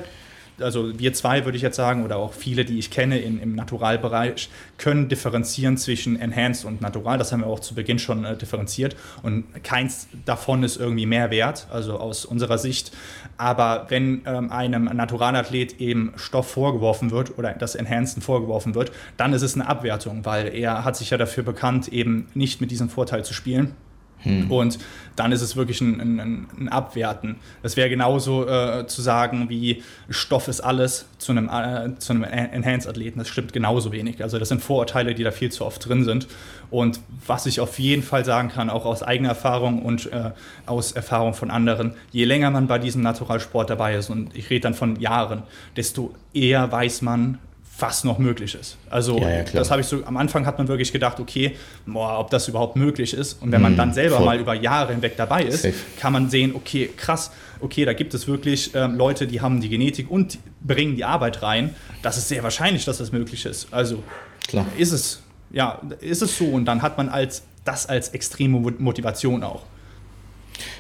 [0.60, 3.56] also wir zwei würde ich jetzt sagen, oder auch viele, die ich kenne in, im
[3.56, 7.18] Naturalbereich, können differenzieren zwischen Enhanced und Natural.
[7.18, 8.96] Das haben wir auch zu Beginn schon äh, differenziert.
[9.24, 12.92] Und keins davon ist irgendwie mehr wert, also aus unserer Sicht.
[13.38, 19.34] Aber wenn ähm, einem Naturalathlet eben Stoff vorgeworfen wird oder das Enhanced vorgeworfen wird, dann
[19.34, 22.90] ist es eine Abwertung, weil er hat sich ja dafür bekannt, eben nicht mit diesem
[22.90, 23.76] Vorteil zu spielen.
[24.20, 24.50] Hm.
[24.52, 24.80] Und
[25.16, 27.38] dann ist es wirklich ein, ein, ein Abwerten.
[27.64, 33.20] Das wäre genauso äh, zu sagen wie Stoff ist alles zu einem, äh, einem Enhanced-Athleten.
[33.20, 34.22] Das stimmt genauso wenig.
[34.22, 36.28] Also das sind Vorurteile, die da viel zu oft drin sind.
[36.70, 40.32] Und was ich auf jeden Fall sagen kann, auch aus eigener Erfahrung und äh,
[40.66, 44.62] aus Erfahrung von anderen, je länger man bei diesem Naturalsport dabei ist, und ich rede
[44.62, 45.44] dann von Jahren,
[45.78, 47.38] desto eher weiß man,
[47.78, 48.78] was noch möglich ist.
[48.90, 52.20] Also ja, ja, das habe ich so, am Anfang hat man wirklich gedacht, okay, boah,
[52.20, 53.42] ob das überhaupt möglich ist.
[53.42, 54.26] Und wenn man mm, dann selber voll.
[54.26, 55.74] mal über Jahre hinweg dabei ist, Safe.
[56.00, 59.68] kann man sehen, okay, krass, okay, da gibt es wirklich ähm, Leute, die haben die
[59.68, 61.76] Genetik und bringen die Arbeit rein.
[62.02, 63.68] Das ist sehr wahrscheinlich, dass das möglich ist.
[63.72, 64.02] Also
[64.48, 64.66] Klar.
[64.78, 66.46] ist es, ja, ist es so.
[66.46, 69.64] Und dann hat man als, das als extreme Motivation auch.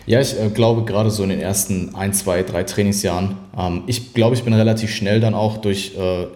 [0.06, 3.36] Ja, ich äh, glaube gerade so in den ersten ein, zwei, drei Trainingsjahren.
[3.58, 6.28] Ähm, ich glaube, ich bin relativ schnell dann auch durch äh,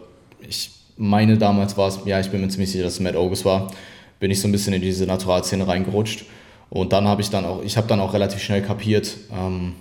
[0.49, 3.45] ich meine damals war es, ja, ich bin mir ziemlich sicher, dass es Matt Ogus
[3.45, 3.71] war,
[4.19, 6.25] bin ich so ein bisschen in diese Naturalszene reingerutscht.
[6.69, 9.75] Und dann habe ich dann auch, ich habe dann auch relativ schnell kapiert, ähm,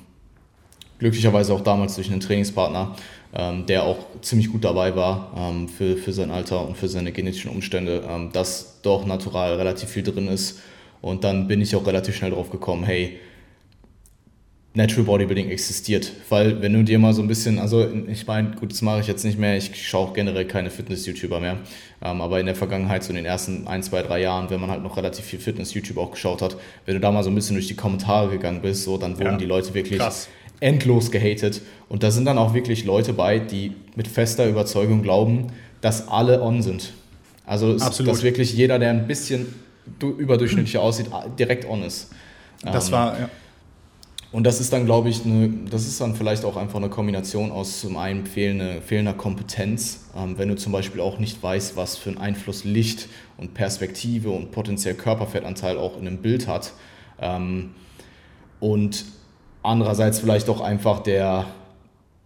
[1.00, 2.94] glücklicherweise auch damals durch einen Trainingspartner,
[3.34, 7.12] ähm, der auch ziemlich gut dabei war ähm, für, für sein Alter und für seine
[7.12, 10.60] genetischen Umstände, ähm, dass doch natural relativ viel drin ist.
[11.02, 13.18] Und dann bin ich auch relativ schnell drauf gekommen, hey,
[14.74, 16.12] Natural Bodybuilding existiert.
[16.28, 19.06] Weil wenn du dir mal so ein bisschen, also ich meine, gut, das mache ich
[19.06, 21.58] jetzt nicht mehr, ich schaue auch generell keine Fitness-YouTuber mehr.
[22.02, 24.70] Ähm, aber in der Vergangenheit, so in den ersten ein, zwei, drei Jahren, wenn man
[24.70, 27.56] halt noch relativ viel Fitness-YouTube auch geschaut hat, wenn du da mal so ein bisschen
[27.56, 30.28] durch die Kommentare gegangen bist, so, dann wurden ja, die Leute wirklich krass.
[30.60, 31.62] endlos gehatet.
[31.88, 35.46] Und da sind dann auch wirklich Leute bei, die mit fester Überzeugung glauben,
[35.80, 36.92] dass alle on sind.
[37.46, 38.12] Also, Absolut.
[38.12, 39.46] dass wirklich jeder, der ein bisschen
[40.00, 41.06] überdurchschnittlich aussieht,
[41.38, 42.10] direkt on ist.
[42.62, 43.30] Das ähm, war, ja
[44.30, 47.50] und das ist dann, glaube ich, eine, das ist dann vielleicht auch einfach eine Kombination
[47.50, 51.96] aus zum einen fehlende, fehlender Kompetenz, ähm, wenn du zum Beispiel auch nicht weißt, was
[51.96, 56.72] für einen Einfluss Licht und Perspektive und potenziell Körperfettanteil auch in einem Bild hat.
[57.20, 57.70] Ähm,
[58.60, 59.06] und
[59.62, 61.46] andererseits vielleicht auch einfach der,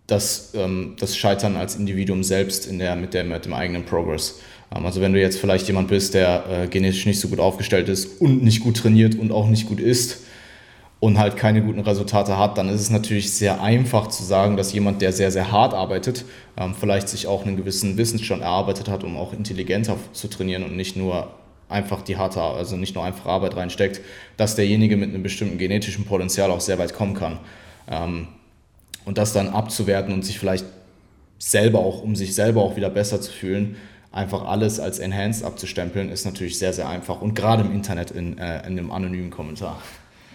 [0.08, 4.40] das, ähm, das Scheitern als Individuum selbst in der, mit, der, mit dem eigenen Progress.
[4.74, 7.88] Ähm, also wenn du jetzt vielleicht jemand bist, der äh, genetisch nicht so gut aufgestellt
[7.88, 10.18] ist und nicht gut trainiert und auch nicht gut isst,
[11.02, 14.72] und halt keine guten Resultate hat, dann ist es natürlich sehr einfach zu sagen, dass
[14.72, 16.24] jemand, der sehr, sehr hart arbeitet,
[16.56, 20.76] ähm, vielleicht sich auch einen gewissen Wissensstand erarbeitet hat, um auch intelligenter zu trainieren und
[20.76, 21.34] nicht nur
[21.68, 24.00] einfach die harte, also nicht nur einfach Arbeit reinsteckt,
[24.36, 27.40] dass derjenige mit einem bestimmten genetischen Potenzial auch sehr weit kommen kann.
[27.90, 28.28] Ähm,
[29.04, 30.66] und das dann abzuwerten und sich vielleicht
[31.40, 33.74] selber auch, um sich selber auch wieder besser zu fühlen,
[34.12, 38.38] einfach alles als enhanced abzustempeln, ist natürlich sehr, sehr einfach und gerade im Internet in,
[38.38, 39.82] äh, in einem anonymen Kommentar.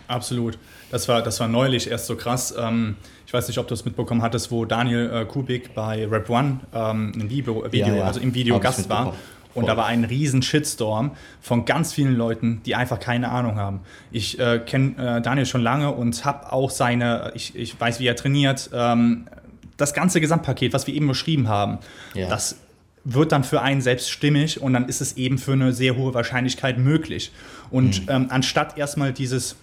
[0.08, 0.58] Absolut.
[0.92, 2.54] Das war, das war neulich erst so krass.
[2.58, 6.30] Ähm, ich weiß nicht, ob du es mitbekommen hattest, wo Daniel äh, Kubik bei Rap
[6.30, 8.04] One ähm, ein Video, äh, Video ja, ja.
[8.06, 9.14] also im Video Hab Gast war.
[9.54, 13.80] Und da war ein riesen Shitstorm von ganz vielen Leuten, die einfach keine Ahnung haben.
[14.12, 18.06] Ich äh, kenne äh, Daniel schon lange und habe auch seine, ich, ich weiß, wie
[18.06, 19.28] er trainiert, ähm,
[19.76, 21.80] das ganze Gesamtpaket, was wir eben beschrieben haben,
[22.14, 22.30] ja.
[22.30, 22.58] das
[23.04, 26.14] wird dann für einen selbst stimmig und dann ist es eben für eine sehr hohe
[26.14, 27.32] Wahrscheinlichkeit möglich.
[27.72, 28.12] Und mhm.
[28.12, 29.56] ähm, anstatt erstmal dieses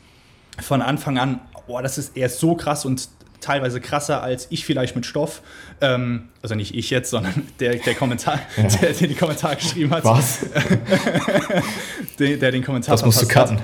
[0.61, 3.09] von Anfang an, boah, das ist erst so krass und
[3.41, 5.43] teilweise krasser als ich vielleicht mit Stoff.
[5.81, 8.63] Ähm, also nicht ich jetzt, sondern der, der Kommentar, ja.
[8.81, 10.05] der, der die Kommentar geschrieben hat.
[10.05, 10.41] Was?
[12.19, 13.59] der, der, den Kommentar Das musst du cutten.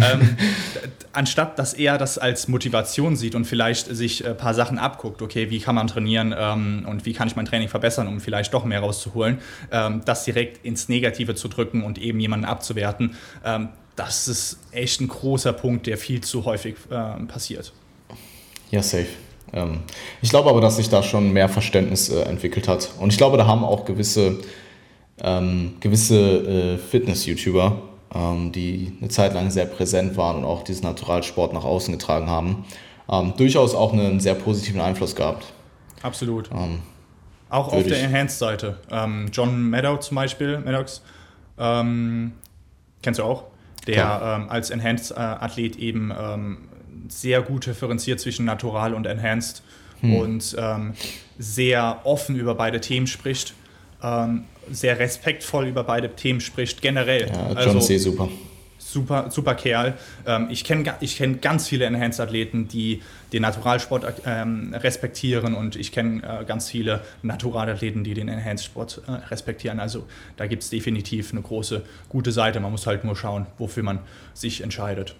[0.00, 0.36] ähm,
[1.12, 5.50] anstatt dass er das als Motivation sieht und vielleicht sich ein paar Sachen abguckt, okay,
[5.50, 8.64] wie kann man trainieren ähm, und wie kann ich mein Training verbessern, um vielleicht doch
[8.64, 9.38] mehr rauszuholen,
[9.70, 15.00] ähm, das direkt ins Negative zu drücken und eben jemanden abzuwerten, ähm, das ist echt
[15.00, 17.72] ein großer Punkt, der viel zu häufig äh, passiert.
[18.70, 19.08] Ja, safe.
[19.52, 19.80] Ähm,
[20.22, 22.90] ich glaube aber, dass sich da schon mehr Verständnis äh, entwickelt hat.
[23.00, 24.38] Und ich glaube, da haben auch gewisse,
[25.20, 27.82] ähm, gewisse äh, Fitness-YouTuber,
[28.14, 32.28] ähm, die eine Zeit lang sehr präsent waren und auch diesen Naturalsport nach außen getragen
[32.28, 32.66] haben,
[33.10, 35.46] ähm, durchaus auch einen sehr positiven Einfluss gehabt.
[36.02, 36.50] Absolut.
[36.52, 36.82] Ähm,
[37.50, 38.78] auch auf der Enhanced-Seite.
[38.92, 41.02] Ähm, John Meadow zum Beispiel, Maddox,
[41.56, 43.44] kennst du auch?
[43.88, 46.58] Der ähm, als Enhanced-Athlet eben ähm,
[47.08, 49.62] sehr gut differenziert zwischen Natural und Enhanced
[50.00, 50.14] hm.
[50.14, 50.94] und ähm,
[51.38, 53.54] sehr offen über beide Themen spricht,
[54.02, 57.28] ähm, sehr respektvoll über beide Themen spricht, generell.
[57.28, 57.98] Ja, John also, C.
[57.98, 58.28] super
[58.88, 59.94] super, super Kerl.
[60.26, 65.92] Ähm, ich kenne ich kenn ganz viele Enhanced-Athleten, die den Naturalsport ähm, respektieren und ich
[65.92, 69.80] kenne äh, ganz viele Naturalathleten, die den Enhanced-Sport äh, respektieren.
[69.80, 72.60] Also da gibt es definitiv eine große, gute Seite.
[72.60, 74.00] Man muss halt nur schauen, wofür man
[74.32, 75.14] sich entscheidet.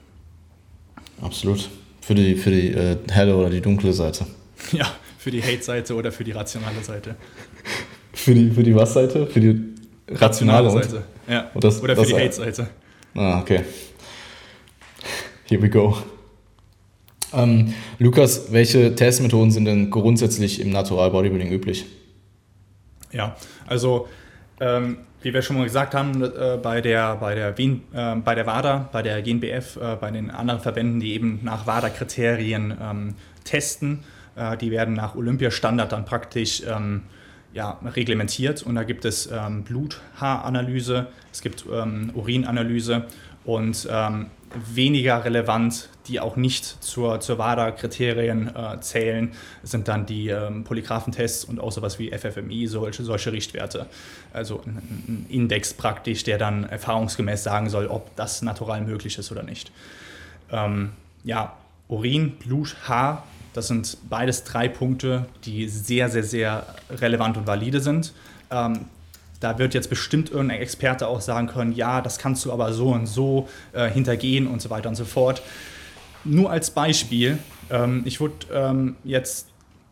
[1.21, 1.69] Absolut.
[2.01, 4.27] Für die, für die äh, helle oder die dunkle Seite.
[4.73, 4.87] Ja,
[5.19, 7.17] für die Hate-Seite oder für die rationale Seite.
[8.15, 9.27] für die, für die was-Seite?
[9.27, 9.61] Für die
[10.09, 11.05] rationale, rationale Seite.
[11.29, 11.51] Ja.
[11.61, 12.69] Das, oder für die Hate-Seite.
[13.15, 13.65] Ah, okay.
[15.45, 15.97] Here we go.
[17.33, 21.87] Ähm, Lukas, welche Testmethoden sind denn grundsätzlich im Natural Bodybuilding üblich?
[23.13, 24.09] Ja, also
[24.61, 28.35] ähm, wie wir schon mal gesagt haben, äh, bei, der, bei, der Wien, äh, bei
[28.35, 33.15] der WADA, bei der GNBF, äh, bei den anderen Verbänden, die eben nach WADA-Kriterien ähm,
[33.45, 34.05] testen,
[34.37, 37.03] äh, die werden nach Olympiastandard dann praktisch ähm,
[37.59, 43.07] ja, reglementiert und da gibt es ähm, Bluthaaranalyse, es gibt ähm, Urinanalyse
[43.45, 49.33] und ähm, weniger relevant, die auch nicht zur, zur WADA-Kriterien äh, zählen,
[49.65, 53.87] sind dann die ähm, Polygraphentests und auch sowas wie FFMI, solche, solche Richtwerte.
[54.33, 59.33] Also ein, ein, Index praktisch, der dann erfahrungsgemäß sagen soll, ob das natural möglich ist
[59.33, 59.73] oder nicht.
[60.53, 60.93] Ähm,
[61.25, 61.57] ja,
[61.89, 67.81] Urin, Blut, Haar das sind beides drei Punkte, die sehr, sehr, sehr relevant und valide
[67.81, 68.13] sind.
[68.51, 68.87] Ähm,
[69.41, 72.89] da wird jetzt bestimmt irgendein Experte auch sagen können, ja, das kannst du aber so
[72.89, 75.43] und so äh, hintergehen und so weiter und so fort.
[76.25, 77.39] Nur als Beispiel,
[77.71, 79.49] ähm, ich wurde ähm, jetzt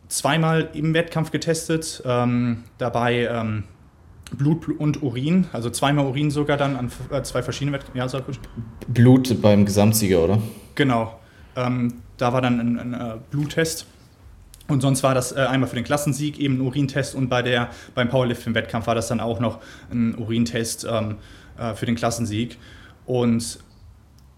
[0.09, 3.63] zweimal im Wettkampf getestet, ähm, dabei ähm,
[4.31, 7.97] Blut und Urin, also zweimal Urin sogar dann an äh, zwei verschiedenen Wettkämpfen.
[7.97, 8.35] Ja,
[8.87, 10.41] Blut beim Gesamtsieger, oder?
[10.75, 11.17] Genau.
[11.55, 13.85] Ähm, da war dann ein, ein, äh, Bluttest.
[14.67, 17.69] Und sonst war das äh, einmal für den Klassensieg eben ein Urintest und bei der,
[17.95, 21.17] beim Powerlifting-Wettkampf war das dann auch noch ein Urintest ähm,
[21.57, 22.57] äh, für den Klassensieg.
[23.05, 23.59] Und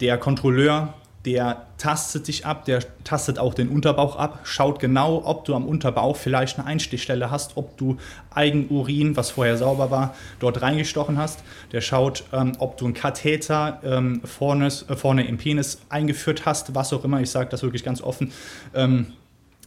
[0.01, 0.93] der Kontrolleur
[1.29, 5.67] der tastet dich ab, der tastet auch den Unterbauch ab, schaut genau, ob du am
[5.67, 7.97] Unterbauch vielleicht eine Einstichstelle hast, ob du
[8.33, 11.43] Eigenurin, was vorher sauber war, dort reingestochen hast.
[11.71, 16.73] Der schaut, ähm, ob du einen Katheter ähm, vorne, äh, vorne im Penis eingeführt hast,
[16.73, 18.31] was auch immer, ich sage das wirklich ganz offen.
[18.73, 19.13] Ähm,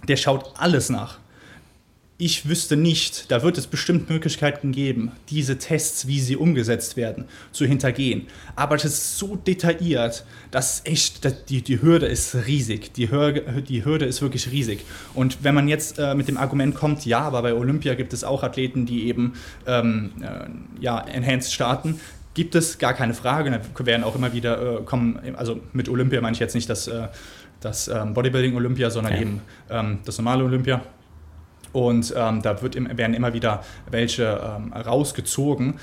[0.09, 1.22] der schaut alles nach
[2.23, 7.25] ich wüsste nicht, da wird es bestimmt Möglichkeiten geben, diese Tests, wie sie umgesetzt werden,
[7.51, 8.29] zu hintergehen.
[8.55, 12.93] Aber das ist so detailliert, dass echt, dass die, die Hürde ist riesig.
[12.93, 14.85] Die Hürde, die Hürde ist wirklich riesig.
[15.15, 18.23] Und wenn man jetzt äh, mit dem Argument kommt, ja, aber bei Olympia gibt es
[18.23, 19.33] auch Athleten, die eben
[19.67, 21.99] ähm, äh, ja, Enhanced starten,
[22.35, 23.51] gibt es gar keine Frage.
[23.51, 26.87] Da werden auch immer wieder äh, kommen, also mit Olympia meine ich jetzt nicht das,
[26.87, 27.09] äh,
[27.59, 29.21] das ähm, Bodybuilding-Olympia, sondern ja.
[29.23, 30.83] eben ähm, das normale Olympia.
[31.73, 35.75] Und ähm, da wird, werden immer wieder welche ähm, rausgezogen.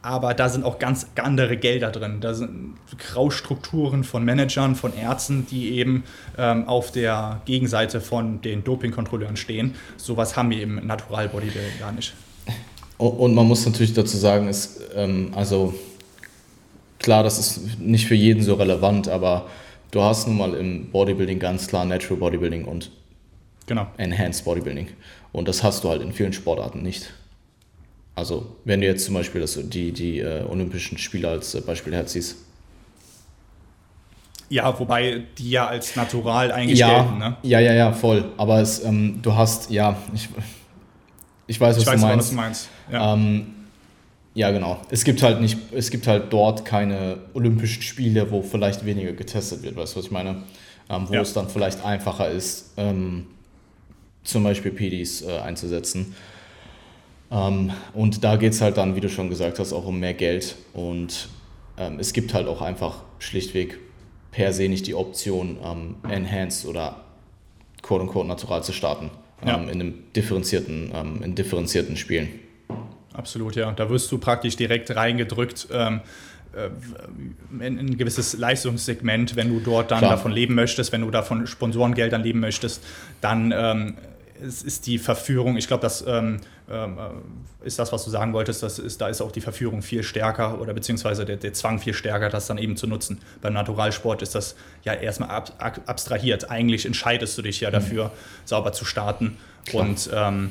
[0.00, 2.20] Aber da sind auch ganz andere Gelder drin.
[2.20, 6.04] Da sind Graustrukturen von Managern, von Ärzten, die eben
[6.36, 9.74] ähm, auf der Gegenseite von den Dopingkontrolleuren stehen.
[9.96, 12.14] Sowas haben wir im Natural Bodybuilding gar nicht.
[12.96, 15.74] Und man muss natürlich dazu sagen, ist, ähm, also
[16.98, 19.46] klar, das ist nicht für jeden so relevant, aber
[19.90, 22.90] du hast nun mal im Bodybuilding ganz klar Natural Bodybuilding und
[23.66, 23.86] genau.
[23.98, 24.88] Enhanced Bodybuilding.
[25.38, 27.10] Und das hast du halt in vielen Sportarten nicht.
[28.16, 31.94] Also, wenn du jetzt zum Beispiel das, die, die äh, Olympischen Spiele als äh, Beispiel
[31.94, 32.36] herziehst.
[34.48, 37.36] Ja, wobei die ja als natural eingestellt ja, ne?
[37.44, 38.24] Ja, ja, ja, voll.
[38.36, 40.28] Aber es, ähm, du hast, ja, ich,
[41.46, 42.18] ich weiß, was ich weiß, du meinst.
[42.18, 42.68] Was du meinst.
[42.90, 43.14] Ja.
[43.14, 43.46] Ähm,
[44.34, 44.80] ja, genau.
[44.90, 49.62] Es gibt halt nicht, es gibt halt dort keine Olympischen Spiele, wo vielleicht weniger getestet
[49.62, 50.42] wird, weißt du, was ich meine?
[50.90, 51.20] Ähm, wo ja.
[51.20, 53.26] es dann vielleicht einfacher ist, ähm,
[54.28, 56.14] zum Beispiel PDs äh, einzusetzen.
[57.30, 60.14] Ähm, und da geht es halt dann, wie du schon gesagt hast, auch um mehr
[60.14, 60.56] Geld.
[60.72, 61.28] Und
[61.76, 63.78] ähm, es gibt halt auch einfach schlichtweg
[64.30, 67.04] per se nicht die Option, ähm, Enhanced oder
[67.82, 69.10] quote-unquote natural zu starten.
[69.44, 69.56] Ja.
[69.56, 72.28] Ähm, in einem differenzierten, ähm, in differenzierten Spielen.
[73.12, 73.72] Absolut, ja.
[73.72, 76.00] Da wirst du praktisch direkt reingedrückt ähm,
[76.54, 76.70] äh,
[77.60, 80.12] ein gewisses Leistungssegment, wenn du dort dann Klar.
[80.12, 82.82] davon leben möchtest, wenn du davon Sponsorengeldern leben möchtest,
[83.20, 83.96] dann ähm,
[84.42, 86.86] es ist die Verführung, ich glaube, das ähm, äh,
[87.64, 90.60] ist das, was du sagen wolltest, das ist, da ist auch die Verführung viel stärker
[90.60, 93.20] oder beziehungsweise der, der Zwang viel stärker, das dann eben zu nutzen.
[93.40, 96.50] Beim Naturalsport ist das ja erstmal ab, ab, abstrahiert.
[96.50, 97.74] Eigentlich entscheidest du dich ja mhm.
[97.74, 98.10] dafür, mhm.
[98.44, 99.36] sauber zu starten
[99.66, 99.82] Klar.
[99.82, 100.50] und ähm,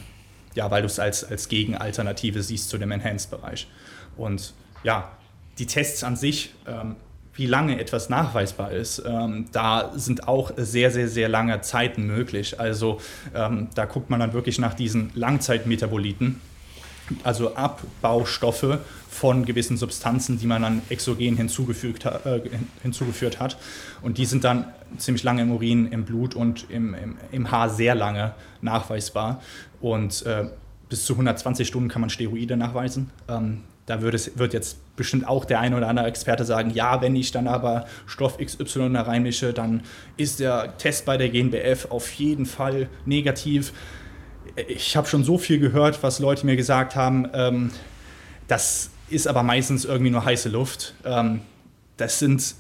[0.55, 3.67] ja, weil du es als, als Gegenalternative siehst zu dem Enhanced-Bereich.
[4.17, 5.11] Und ja,
[5.59, 6.95] die Tests an sich, ähm,
[7.37, 12.59] wie lange etwas nachweisbar ist, ähm, da sind auch sehr, sehr, sehr lange Zeiten möglich.
[12.59, 12.99] Also
[13.33, 16.41] ähm, da guckt man dann wirklich nach diesen Langzeitmetaboliten,
[17.23, 18.79] also Abbaustoffe
[19.09, 22.41] von gewissen Substanzen, die man dann exogen hinzugefügt, äh,
[22.81, 23.57] hinzugeführt hat.
[24.01, 24.65] Und die sind dann
[24.97, 29.41] ziemlich lange im Urin, im Blut und im, im, im Haar sehr lange nachweisbar.
[29.79, 30.45] Und äh,
[30.89, 33.11] bis zu 120 Stunden kann man Steroide nachweisen.
[33.29, 37.01] Ähm, da wird, es, wird jetzt bestimmt auch der eine oder andere Experte sagen, ja,
[37.01, 39.83] wenn ich dann aber Stoff XY da reinmische, dann
[40.17, 43.71] ist der Test bei der GNBF auf jeden Fall negativ.
[44.67, 47.29] Ich habe schon so viel gehört, was Leute mir gesagt haben.
[47.33, 47.71] Ähm,
[48.49, 50.95] das ist aber meistens irgendwie nur heiße Luft.
[51.05, 51.41] Ähm,
[51.95, 52.55] das sind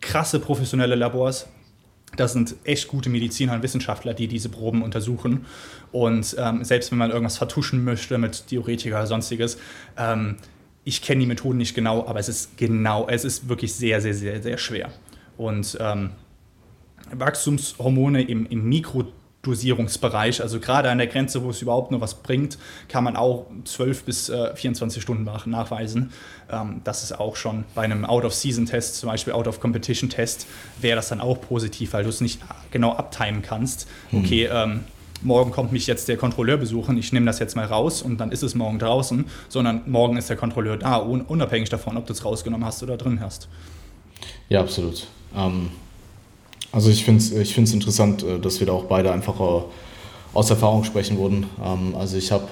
[0.00, 1.46] krasse professionelle Labors.
[2.16, 5.46] Das sind echt gute Mediziner und Wissenschaftler, die diese Proben untersuchen.
[5.92, 9.58] Und ähm, selbst wenn man irgendwas vertuschen möchte mit Diuretika oder sonstiges,
[9.98, 10.36] ähm,
[10.84, 14.14] ich kenne die Methoden nicht genau, aber es ist genau, es ist wirklich sehr, sehr,
[14.14, 14.90] sehr, sehr schwer.
[15.36, 16.10] Und ähm,
[17.10, 22.58] Wachstumshormone im, im Mikrodosierungsbereich, also gerade an der Grenze, wo es überhaupt nur was bringt,
[22.88, 26.12] kann man auch 12 bis äh, 24 Stunden nachweisen.
[26.50, 30.46] Ähm, das ist auch schon bei einem Out-of-Season-Test, zum Beispiel Out-of-Competition-Test,
[30.80, 33.88] wäre das dann auch positiv, weil du es nicht genau abtimen kannst.
[34.10, 34.20] Hm.
[34.20, 34.84] Okay, ähm,
[35.22, 38.32] morgen kommt mich jetzt der Kontrolleur besuchen, ich nehme das jetzt mal raus und dann
[38.32, 42.24] ist es morgen draußen, sondern morgen ist der Kontrolleur da, unabhängig davon, ob du es
[42.24, 43.48] rausgenommen hast oder drin hast.
[44.48, 45.06] Ja, absolut.
[45.36, 45.70] Ähm,
[46.72, 49.62] also ich finde es ich interessant, äh, dass wir da auch beide einfach äh,
[50.34, 51.46] aus Erfahrung sprechen wurden.
[51.64, 52.48] Ähm, also ich habe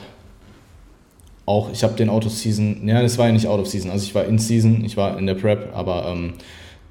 [1.45, 3.91] auch, ich habe den Out of Season, ja, das war ja nicht Out of Season,
[3.91, 6.35] also ich war in Season, ich war in der Prep, aber ähm,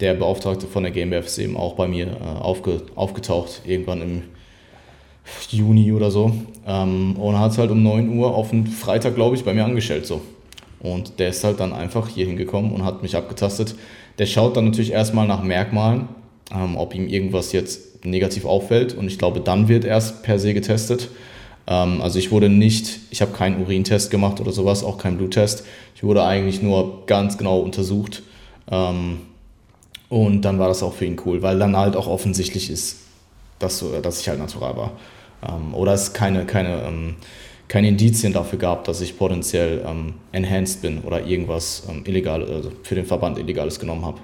[0.01, 4.23] der Beauftragte von der GmbF ist eben auch bei mir äh, aufge, aufgetaucht, irgendwann im
[5.49, 6.31] Juni oder so.
[6.67, 9.65] Ähm, und hat es halt um 9 Uhr auf einen Freitag, glaube ich, bei mir
[9.65, 10.21] angestellt so.
[10.79, 13.75] Und der ist halt dann einfach hier hingekommen und hat mich abgetastet.
[14.17, 16.07] Der schaut dann natürlich erstmal nach Merkmalen,
[16.53, 18.95] ähm, ob ihm irgendwas jetzt negativ auffällt.
[18.95, 21.09] Und ich glaube, dann wird erst per se getestet.
[21.67, 25.65] Ähm, also ich wurde nicht, ich habe keinen Urintest gemacht oder sowas, auch keinen Bluttest.
[25.95, 28.23] Ich wurde eigentlich nur ganz genau untersucht.
[30.11, 32.97] Und dann war das auch für ihn cool, weil dann halt auch offensichtlich ist,
[33.61, 34.91] dass, dass ich halt natural war.
[35.47, 37.15] Ähm, oder es keine, keine, ähm,
[37.67, 42.71] keine Indizien dafür gab, dass ich potenziell ähm, enhanced bin oder irgendwas ähm, illegal, also
[42.83, 44.19] für den Verband Illegales genommen habe.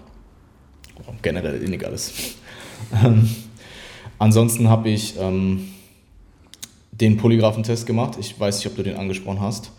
[1.21, 2.13] Generell Illegales.
[3.03, 3.27] Ähm,
[4.19, 5.69] ansonsten habe ich ähm,
[6.91, 8.15] den Polygraphentest gemacht.
[8.19, 9.71] Ich weiß nicht, ob du den angesprochen hast.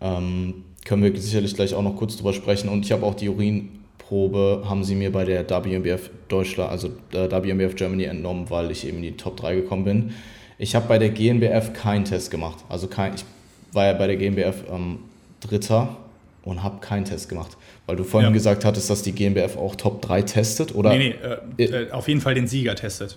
[0.00, 2.70] können wir sicherlich gleich auch noch kurz drüber sprechen.
[2.70, 3.79] Und ich habe auch die Urin
[4.10, 8.84] Probe haben sie mir bei der WMBF Deutschland, also äh, WMBF Germany entnommen, weil ich
[8.84, 10.14] eben in die Top 3 gekommen bin.
[10.58, 12.58] Ich habe bei der GNBF keinen Test gemacht.
[12.68, 13.24] Also kein, ich
[13.72, 14.98] war ja bei der GNBF ähm,
[15.40, 15.96] Dritter
[16.42, 17.56] und habe keinen Test gemacht.
[17.86, 18.34] Weil du vorhin ja.
[18.34, 20.90] gesagt hattest, dass die GNBF auch Top 3 testet, oder?
[20.90, 21.14] Nee,
[21.56, 23.16] nee, äh, äh, auf jeden Fall den Sieger testet.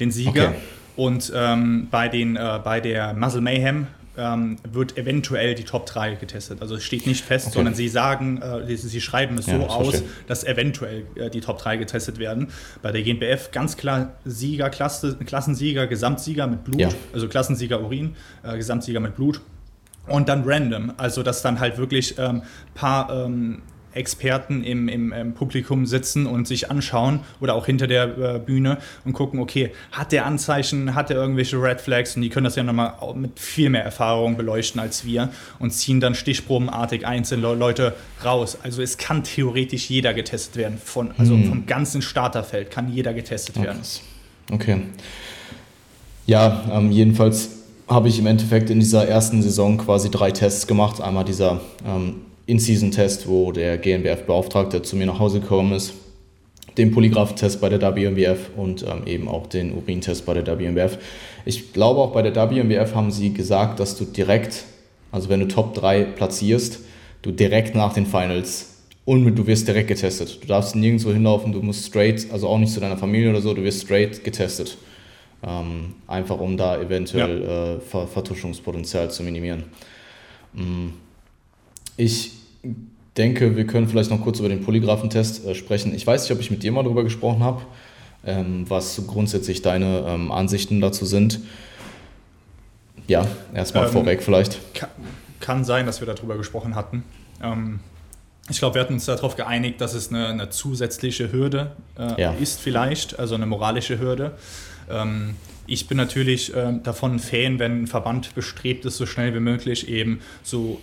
[0.00, 0.48] Den Sieger.
[0.48, 0.54] Okay.
[0.96, 3.86] Und ähm, bei, den, äh, bei der Muzzle Mayhem
[4.16, 6.60] ähm, wird eventuell die Top 3 getestet.
[6.60, 7.54] Also es steht nicht fest, okay.
[7.54, 10.08] sondern sie sagen, äh, sie, schreiben es ja, so aus, verstehe.
[10.26, 12.48] dass eventuell äh, die Top 3 getestet werden.
[12.82, 16.88] Bei der GNBF ganz klar Sieger, Klasse, Klassensieger, Gesamtsieger mit Blut, ja.
[17.12, 19.40] also Klassensieger Urin, äh, Gesamtsieger mit Blut.
[20.06, 22.42] Und dann random, also dass dann halt wirklich ein ähm,
[22.74, 23.62] paar ähm,
[23.94, 28.78] Experten im, im, im, Publikum sitzen und sich anschauen oder auch hinter der äh, Bühne
[29.04, 32.56] und gucken, okay, hat der Anzeichen, hat er irgendwelche Red Flags und die können das
[32.56, 37.94] ja nochmal mit viel mehr Erfahrung beleuchten als wir und ziehen dann stichprobenartig einzelne Leute
[38.24, 38.58] raus.
[38.62, 41.44] Also es kann theoretisch jeder getestet werden, von, also hm.
[41.48, 43.66] vom ganzen Starterfeld kann jeder getestet okay.
[43.66, 43.80] werden.
[44.50, 44.80] Okay.
[46.26, 47.50] Ja, ähm, jedenfalls
[47.88, 51.00] habe ich im Endeffekt in dieser ersten Saison quasi drei Tests gemacht.
[51.00, 55.94] Einmal dieser ähm, in-Season-Test, wo der GNBF-Beauftragte zu mir nach Hause gekommen ist,
[56.76, 60.98] den Polygraph-Test bei der WMBF und ähm, eben auch den Urin-Test bei der WMBF.
[61.44, 64.64] Ich glaube auch bei der WMBF haben sie gesagt, dass du direkt,
[65.10, 66.80] also wenn du Top 3 platzierst,
[67.22, 68.72] du direkt nach den Finals
[69.04, 70.42] und du wirst direkt getestet.
[70.42, 73.52] Du darfst nirgendwo hinlaufen, du musst straight, also auch nicht zu deiner Familie oder so,
[73.52, 74.78] du wirst straight getestet.
[75.44, 78.02] Ähm, einfach um da eventuell ja.
[78.02, 79.64] äh, Vertuschungspotenzial zu minimieren.
[80.52, 80.92] Mhm.
[81.96, 82.32] Ich
[83.16, 85.94] denke, wir können vielleicht noch kurz über den Polygraphentest äh, sprechen.
[85.94, 87.62] Ich weiß nicht, ob ich mit dir mal darüber gesprochen habe,
[88.24, 91.40] ähm, was grundsätzlich deine ähm, Ansichten dazu sind.
[93.08, 94.74] Ja, erstmal ähm, vorweg vielleicht.
[94.74, 94.88] Kann,
[95.40, 97.04] kann, sein, dass wir darüber gesprochen hatten.
[97.42, 97.80] Ähm,
[98.48, 102.32] ich glaube, wir hatten uns darauf geeinigt, dass es eine, eine zusätzliche Hürde äh, ja.
[102.32, 104.32] ist, vielleicht, also eine moralische Hürde.
[104.90, 105.34] Ähm,
[105.66, 109.40] ich bin natürlich äh, davon ein Fan, wenn ein Verband bestrebt ist, so schnell wie
[109.40, 110.80] möglich eben so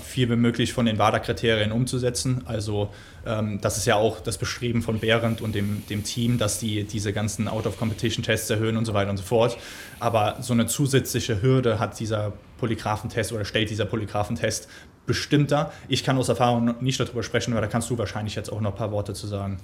[0.00, 2.42] viel wie möglich von den WADA-Kriterien umzusetzen.
[2.46, 2.90] Also
[3.26, 6.84] ähm, das ist ja auch das Bestreben von Behrendt und dem, dem Team, dass die
[6.84, 9.56] diese ganzen Out-of-Competition-Tests erhöhen und so weiter und so fort.
[10.00, 14.68] Aber so eine zusätzliche Hürde hat dieser Polygraphentest oder stellt dieser Polygraphentest
[15.06, 15.72] bestimmter.
[15.88, 18.72] Ich kann aus Erfahrung nicht darüber sprechen, aber da kannst du wahrscheinlich jetzt auch noch
[18.72, 19.58] ein paar Worte zu sagen.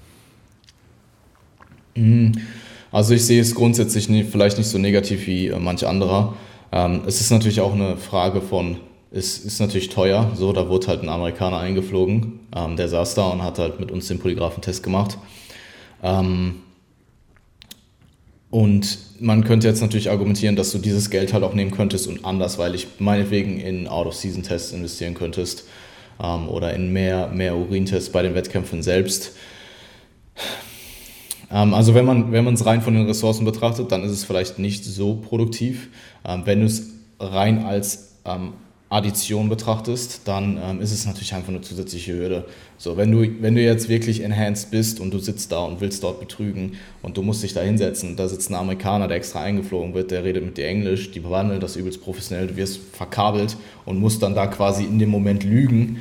[1.94, 2.32] Mhm.
[2.90, 6.34] Also ich sehe es grundsätzlich nie, vielleicht nicht so negativ wie äh, manch anderer.
[6.72, 8.78] Ähm, es ist natürlich auch eine Frage von,
[9.14, 10.32] es ist natürlich teuer.
[10.34, 13.90] So, da wurde halt ein Amerikaner eingeflogen, ähm, der saß da und hat halt mit
[13.92, 15.18] uns den Polygraphentest gemacht.
[16.02, 16.56] Ähm,
[18.50, 22.24] und man könnte jetzt natürlich argumentieren, dass du dieses Geld halt auch nehmen könntest und
[22.24, 25.64] andersweilig meinetwegen in Out-of-Season-Tests investieren könntest
[26.22, 29.32] ähm, oder in mehr, mehr Urintests bei den Wettkämpfen selbst.
[31.52, 34.84] Ähm, also wenn man es rein von den Ressourcen betrachtet, dann ist es vielleicht nicht
[34.84, 35.88] so produktiv.
[36.24, 38.54] Ähm, wenn du es rein als ähm,
[38.94, 42.44] Addition betrachtest, dann ähm, ist es natürlich einfach eine zusätzliche Hürde.
[42.78, 46.04] So, wenn du, wenn du jetzt wirklich enhanced bist und du sitzt da und willst
[46.04, 49.94] dort betrügen und du musst dich da hinsetzen, da sitzt ein Amerikaner, der extra eingeflogen
[49.94, 53.98] wird, der redet mit dir Englisch, die bewandeln das übelst professionell, du wirst verkabelt und
[53.98, 56.00] musst dann da quasi in dem Moment lügen,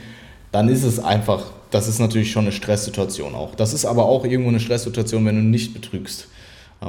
[0.52, 3.56] dann ist es einfach das ist natürlich schon eine Stresssituation auch.
[3.56, 6.28] Das ist aber auch irgendwo eine Stresssituation, wenn du nicht betrügst.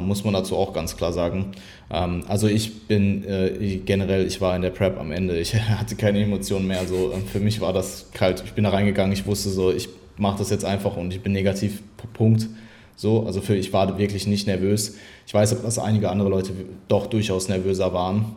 [0.01, 1.53] Muss man dazu auch ganz klar sagen.
[1.91, 5.97] Ähm, also ich bin äh, generell, ich war in der Prep am Ende, ich hatte
[5.97, 6.81] keine Emotionen mehr.
[6.81, 8.43] Also für mich war das kalt.
[8.45, 11.33] Ich bin da reingegangen, ich wusste so, ich mache das jetzt einfach und ich bin
[11.33, 11.83] negativ,
[12.13, 12.49] Punkt.
[12.97, 14.97] So, also für ich war wirklich nicht nervös.
[15.27, 16.53] Ich weiß, dass einige andere Leute
[16.89, 18.37] doch durchaus nervöser waren.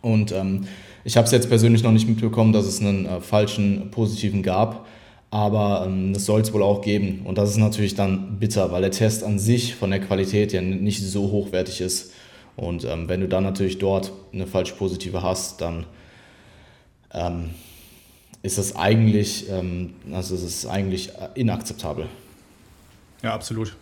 [0.00, 0.66] Und ähm,
[1.04, 4.86] ich habe es jetzt persönlich noch nicht mitbekommen, dass es einen äh, falschen positiven gab.
[5.32, 7.22] Aber ähm, das soll es wohl auch geben.
[7.24, 10.60] Und das ist natürlich dann bitter, weil der Test an sich von der Qualität ja
[10.60, 12.12] nicht so hochwertig ist.
[12.54, 15.86] Und ähm, wenn du dann natürlich dort eine falsch positive hast, dann
[17.14, 17.48] ähm,
[18.42, 22.08] ist das eigentlich, ähm, also es ist eigentlich inakzeptabel.
[23.22, 23.74] Ja, absolut.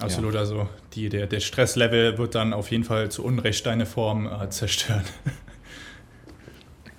[0.00, 0.40] Absolut, ja.
[0.40, 4.48] also die, der, der Stresslevel wird dann auf jeden Fall zu Unrecht deine Form äh,
[4.48, 5.04] zerstören.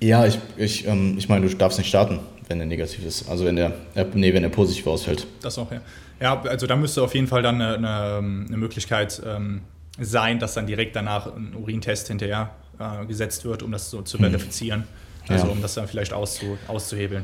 [0.01, 2.19] Ja, ich, ich, ähm, ich meine, du darfst nicht starten
[2.49, 3.29] wenn er negativ ist.
[3.29, 3.73] Also wenn er,
[4.13, 5.25] nee, wenn er positiv ausfällt.
[5.41, 5.81] Das auch, ja.
[6.19, 9.61] Ja, also da müsste auf jeden Fall dann eine, eine, eine Möglichkeit ähm,
[9.97, 14.17] sein, dass dann direkt danach ein Urintest hinterher äh, gesetzt wird, um das so zu
[14.17, 14.25] hm.
[14.25, 14.81] verifizieren.
[14.81, 15.35] Hm.
[15.35, 15.51] Also ja.
[15.53, 17.23] um das dann vielleicht auszu, auszuhebeln.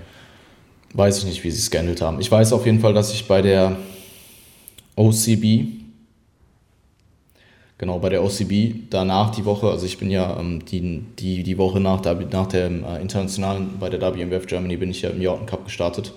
[0.93, 2.21] Weiß ich nicht, wie sie es gehandelt haben.
[2.21, 3.75] Ich weiß auf jeden Fall, dass ich bei der
[4.95, 5.84] OCB,
[7.77, 11.57] Genau, bei der OCB danach die Woche, also ich bin ja ähm, die, die, die
[11.57, 15.21] Woche nach, der, nach dem äh, internationalen, bei der WMWF Germany bin ich ja im
[15.21, 16.13] Jordan Cup gestartet.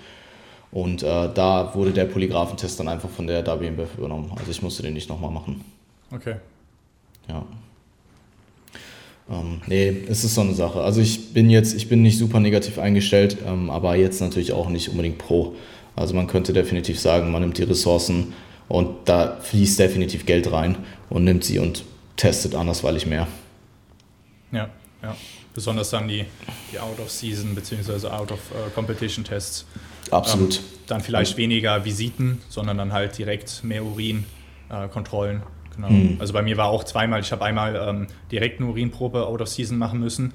[0.71, 4.31] Und äh, da wurde der Polygraphentest dann einfach von der WMWF übernommen.
[4.37, 5.65] Also ich musste den nicht nochmal machen.
[6.13, 6.37] Okay.
[7.29, 7.45] Ja.
[9.31, 10.81] Ähm, nee, es ist so eine Sache.
[10.81, 14.69] Also ich bin jetzt, ich bin nicht super negativ eingestellt, ähm, aber jetzt natürlich auch
[14.69, 15.55] nicht unbedingt pro.
[15.97, 18.33] Also man könnte definitiv sagen, man nimmt die Ressourcen
[18.69, 20.77] und da fließt definitiv Geld rein
[21.09, 21.85] und nimmt sie und
[22.17, 23.27] testet andersweilig mehr.
[24.53, 24.69] Ja,
[25.03, 25.17] ja.
[25.55, 26.25] Besonders dann die,
[26.73, 28.09] die Out-of-Season bzw.
[28.09, 29.67] Out-of-Competition-Tests.
[30.11, 30.57] Absolut.
[30.57, 35.39] Ähm, dann vielleicht weniger Visiten, sondern dann halt direkt mehr Urinkontrollen.
[35.39, 35.91] Äh, genau.
[35.91, 36.17] Mhm.
[36.21, 40.01] Also bei mir war auch zweimal, ich habe einmal ähm, direkt eine Urinprobe Out-of-Season machen
[40.01, 40.33] müssen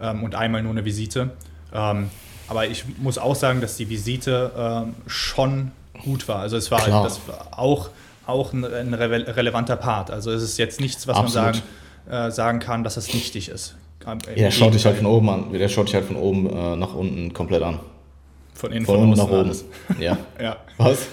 [0.00, 1.30] ähm, und einmal nur eine Visite.
[1.72, 2.10] Ähm,
[2.48, 5.72] aber ich muss auch sagen, dass die Visite ähm, schon
[6.02, 6.40] gut war.
[6.40, 7.04] Also es war, Klar.
[7.04, 7.90] das war auch,
[8.26, 10.10] auch ein, ein re relevanter Part.
[10.10, 11.46] Also es ist jetzt nichts, was Absolut.
[11.46, 13.76] man sagen, äh, sagen kann, dass es nichtig ist.
[14.06, 15.52] Ja, der schaut dich halt von oben an.
[15.52, 17.80] Der schaut dich halt von oben äh, nach unten komplett an.
[18.54, 19.34] Von innen, von, von unten nach oben.
[19.34, 19.64] Alles.
[19.98, 20.18] Ja.
[20.40, 20.56] ja.
[20.76, 21.08] Was?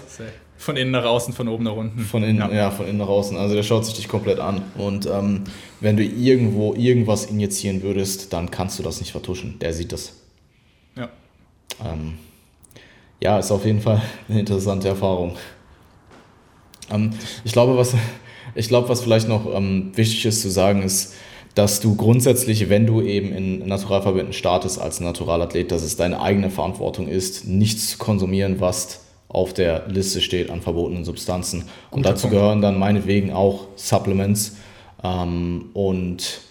[0.57, 2.01] Von innen nach außen, von oben nach unten.
[2.01, 2.51] Von innen, ja.
[2.51, 2.71] ja.
[2.71, 3.37] von innen nach außen.
[3.37, 4.61] Also der schaut sich dich komplett an.
[4.77, 5.45] Und ähm,
[5.79, 9.57] wenn du irgendwo irgendwas injizieren würdest, dann kannst du das nicht vertuschen.
[9.59, 10.13] Der sieht das.
[10.97, 11.09] Ja.
[11.83, 12.17] Ähm,
[13.21, 15.35] ja, ist auf jeden Fall eine interessante Erfahrung.
[16.91, 17.11] Ähm,
[17.43, 17.95] ich glaube, was,
[18.55, 21.13] ich glaube, was vielleicht noch ähm, wichtig ist zu sagen, ist,
[21.55, 26.49] dass du grundsätzlich, wenn du eben in Naturalverbänden startest als Naturalathlet, dass es deine eigene
[26.49, 31.63] Verantwortung ist, nichts zu konsumieren, was auf der Liste steht an verbotenen Substanzen.
[31.89, 32.37] Und Guter dazu Punkt.
[32.37, 34.57] gehören dann meinetwegen auch Supplements.
[35.03, 36.41] Ähm, und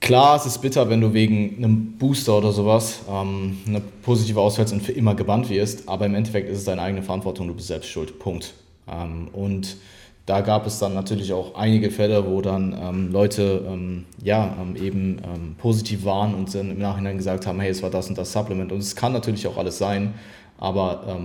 [0.00, 4.72] Klar, es ist bitter, wenn du wegen einem Booster oder sowas ähm, eine positive ausfällst
[4.72, 7.66] und für immer gebannt wirst, aber im Endeffekt ist es deine eigene Verantwortung, du bist
[7.68, 8.18] selbst schuld.
[8.18, 8.54] Punkt.
[8.86, 9.76] Ähm, und
[10.24, 14.76] da gab es dann natürlich auch einige Fälle, wo dann ähm, Leute ähm, ja, ähm,
[14.76, 18.16] eben ähm, positiv waren und dann im Nachhinein gesagt haben, hey, es war das und
[18.16, 18.70] das Supplement.
[18.70, 20.14] Und es kann natürlich auch alles sein,
[20.58, 21.20] aber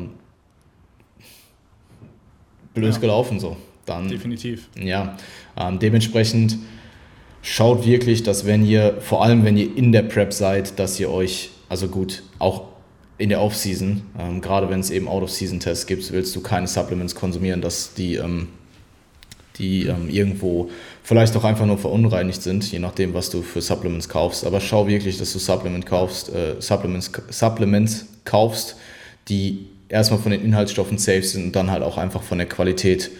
[2.73, 2.99] blöd ja.
[2.99, 3.57] gelaufen so.
[3.85, 4.07] dann.
[4.07, 4.69] Definitiv.
[4.75, 5.17] Ja,
[5.81, 6.57] dementsprechend
[7.43, 11.11] schaut wirklich, dass wenn ihr, vor allem wenn ihr in der Prep seid, dass ihr
[11.11, 12.63] euch, also gut, auch
[13.19, 17.61] in der Offseason, ähm, gerade wenn es eben Out-of-Season-Tests gibt, willst du keine Supplements konsumieren,
[17.61, 18.47] dass die, ähm,
[19.57, 20.71] die ähm, irgendwo
[21.03, 24.45] vielleicht auch einfach nur verunreinigt sind, je nachdem, was du für Supplements kaufst.
[24.45, 28.77] Aber schau wirklich, dass du Supplement kaufst, äh, Supplements, Supplements kaufst,
[29.27, 33.11] die erstmal von den Inhaltsstoffen safe sind und dann halt auch einfach von der Qualität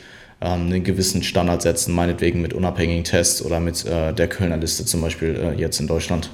[0.44, 4.86] ähm, einen gewissen Standard setzen, meinetwegen mit unabhängigen Tests oder mit äh, der Kölner Liste
[4.86, 6.30] zum Beispiel äh, jetzt in Deutschland.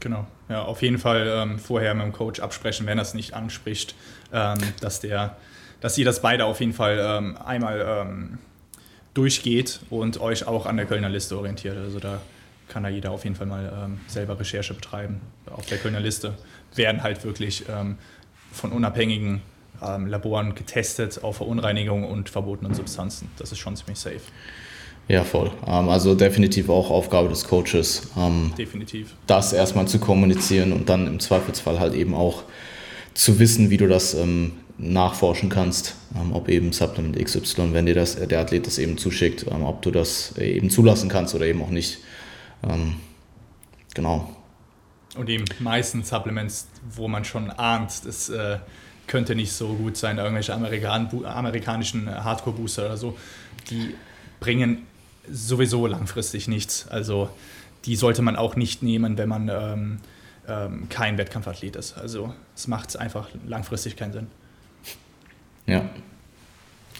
[0.00, 3.34] Genau, ja, auf jeden Fall ähm, vorher mit dem Coach absprechen, wenn er es nicht
[3.34, 3.94] anspricht,
[4.32, 5.36] ähm, dass der,
[5.80, 8.38] dass ihr das beide auf jeden Fall ähm, einmal ähm,
[9.14, 11.78] durchgeht und euch auch an der Kölner Liste orientiert.
[11.78, 12.20] Also da
[12.68, 15.20] kann da jeder auf jeden Fall mal ähm, selber Recherche betreiben.
[15.46, 16.34] Auf der Kölner Liste
[16.74, 17.96] werden halt wirklich ähm,
[18.50, 19.40] von unabhängigen
[19.82, 23.30] ähm, Laboren getestet auf Verunreinigung und verbotenen Substanzen.
[23.38, 24.20] Das ist schon ziemlich safe.
[25.08, 25.50] Ja, voll.
[25.66, 28.08] Ähm, also definitiv auch Aufgabe des Coaches.
[28.16, 29.14] Ähm, definitiv.
[29.26, 32.44] Das erstmal zu kommunizieren und dann im Zweifelsfall halt eben auch
[33.14, 35.94] zu wissen, wie du das ähm, nachforschen kannst,
[36.32, 40.36] ob eben Supplement XY, wenn dir das, der Athlet das eben zuschickt, ob du das
[40.36, 41.98] eben zulassen kannst oder eben auch nicht.
[43.94, 44.28] Genau.
[45.16, 48.58] Und die meisten Supplements, wo man schon ahnt, das äh,
[49.06, 53.18] könnte nicht so gut sein, irgendwelche Amerikan amerikanischen Hardcore-Booster oder so,
[53.70, 53.94] die
[54.40, 54.86] bringen
[55.30, 56.88] sowieso langfristig nichts.
[56.88, 57.30] Also
[57.84, 59.98] die sollte man auch nicht nehmen, wenn man ähm,
[60.48, 61.96] ähm, kein Wettkampfathlet ist.
[61.96, 64.26] Also es macht einfach langfristig keinen Sinn.
[65.66, 65.88] Ja,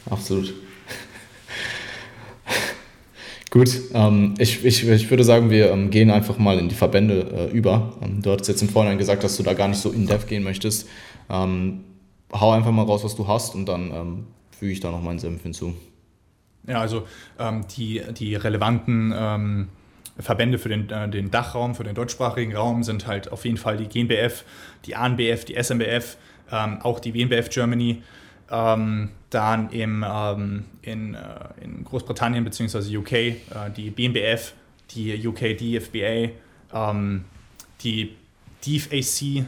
[0.09, 0.55] absolut.
[3.51, 7.51] Gut, ähm, ich, ich, ich würde sagen, wir ähm, gehen einfach mal in die Verbände
[7.53, 7.97] äh, über.
[8.03, 10.43] Ähm, du hast jetzt im Vorhinein gesagt, dass du da gar nicht so in-depth gehen
[10.43, 10.89] möchtest.
[11.31, 11.85] Ähm,
[12.35, 15.19] hau einfach mal raus, was du hast und dann ähm, füge ich da noch meinen
[15.19, 15.75] Senf hinzu.
[16.67, 17.07] Ja, also
[17.39, 19.69] ähm, die, die relevanten
[20.19, 23.77] Verbände für den, äh, den Dachraum, für den deutschsprachigen Raum sind halt auf jeden Fall
[23.77, 24.45] die GNBF,
[24.87, 26.17] die ANBF, die SMBF,
[26.83, 28.03] auch die WNBF Germany
[28.51, 31.19] ähm, dann im, ähm, in, äh,
[31.61, 32.97] in Großbritannien bzw.
[32.97, 33.37] UK äh,
[33.77, 34.53] die BNBF,
[34.91, 36.31] die UK DFBA,
[36.73, 37.25] ähm,
[37.83, 38.15] die
[38.65, 39.47] DFAC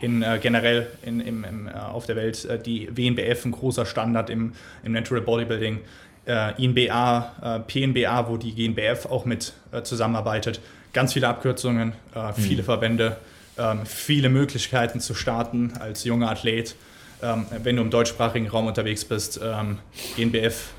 [0.00, 3.86] in, äh, generell in, im, im, äh, auf der Welt, äh, die WNBF, ein großer
[3.86, 5.80] Standard im, im Natural Bodybuilding,
[6.26, 10.60] äh, INBA, PNBA, wo die GNBF auch mit zusammenarbeitet.
[10.94, 11.92] Ganz viele Abkürzungen,
[12.34, 12.64] viele mhm.
[12.64, 13.16] Verbände,
[13.58, 16.76] ähm, viele Möglichkeiten zu starten als junger Athlet
[17.24, 19.78] ähm, wenn du im deutschsprachigen Raum unterwegs bist, ähm,
[20.16, 20.72] GNBF,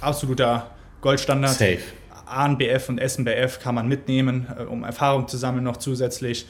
[0.00, 1.54] absoluter Goldstandard.
[1.54, 1.78] Safe.
[2.26, 6.46] ANBF und SNBF kann man mitnehmen, äh, um Erfahrung zu sammeln noch zusätzlich.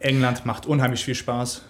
[0.00, 1.62] England macht unheimlich viel Spaß.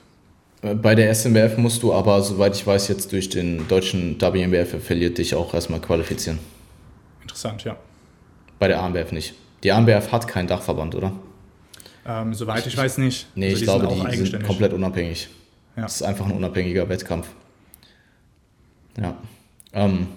[0.62, 4.74] Äh, bei der SNBF musst du aber, soweit ich weiß, jetzt durch den deutschen WNBF
[4.74, 6.38] affiliate dich auch erstmal qualifizieren.
[7.22, 7.76] Interessant, ja.
[8.58, 9.34] Bei der ANBF nicht.
[9.62, 11.12] Die ANBF hat keinen Dachverband, oder?
[12.06, 13.26] Ähm, soweit ich, ich weiß nicht.
[13.34, 15.28] Nee, also ich glaube, die sind komplett unabhängig.
[15.76, 15.82] Ja.
[15.82, 17.28] Das ist einfach ein unabhängiger Wettkampf.
[19.00, 19.16] Ja.
[19.72, 20.08] Ähm.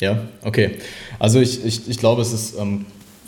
[0.00, 0.78] Ja, okay.
[1.18, 2.84] Also ich, ich, ich glaube, es ist, ähm,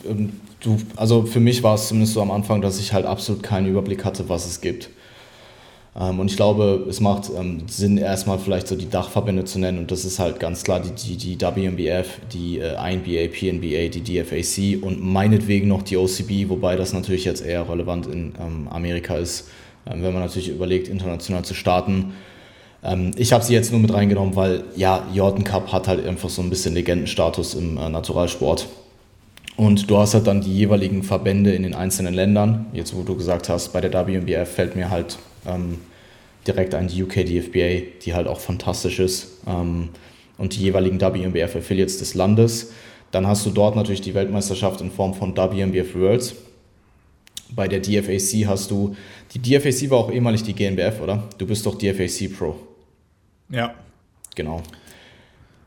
[0.07, 3.43] ähm, du, also für mich war es zumindest so am Anfang, dass ich halt absolut
[3.43, 4.91] keinen Überblick hatte, was es gibt.
[5.99, 9.79] Ähm, und ich glaube, es macht ähm, Sinn, erstmal vielleicht so die Dachverbände zu nennen.
[9.79, 14.03] Und das ist halt ganz klar die, die, die WMBF, die äh, INBA, PNBA, die
[14.03, 19.17] DFAC und meinetwegen noch die OCB, wobei das natürlich jetzt eher relevant in ähm, Amerika
[19.17, 19.49] ist
[19.91, 22.15] ähm, wenn man natürlich überlegt, international zu starten.
[22.83, 26.29] Ähm, ich habe sie jetzt nur mit reingenommen, weil ja, Jordan Cup hat halt einfach
[26.29, 28.67] so ein bisschen Legendenstatus im äh, Naturalsport.
[29.59, 32.67] Und du hast halt dann die jeweiligen Verbände in den einzelnen Ländern.
[32.73, 35.79] Jetzt, wo du gesagt hast, bei der WNBF fällt mir halt ähm,
[36.47, 39.39] direkt ein die UK DFBA, die halt auch fantastisch ist.
[39.49, 39.89] Ähm,
[40.37, 42.71] und die jeweiligen WNBF-Affiliates des Landes.
[43.11, 46.37] Dann hast du dort natürlich die Weltmeisterschaft in Form von WNBF Worlds.
[47.51, 48.95] Bei der DFAC hast du
[49.35, 51.25] die DFAC war auch ehemalig die GNBF, oder?
[51.37, 52.55] Du bist doch DFAC Pro.
[53.51, 53.75] Ja.
[54.37, 54.63] Genau.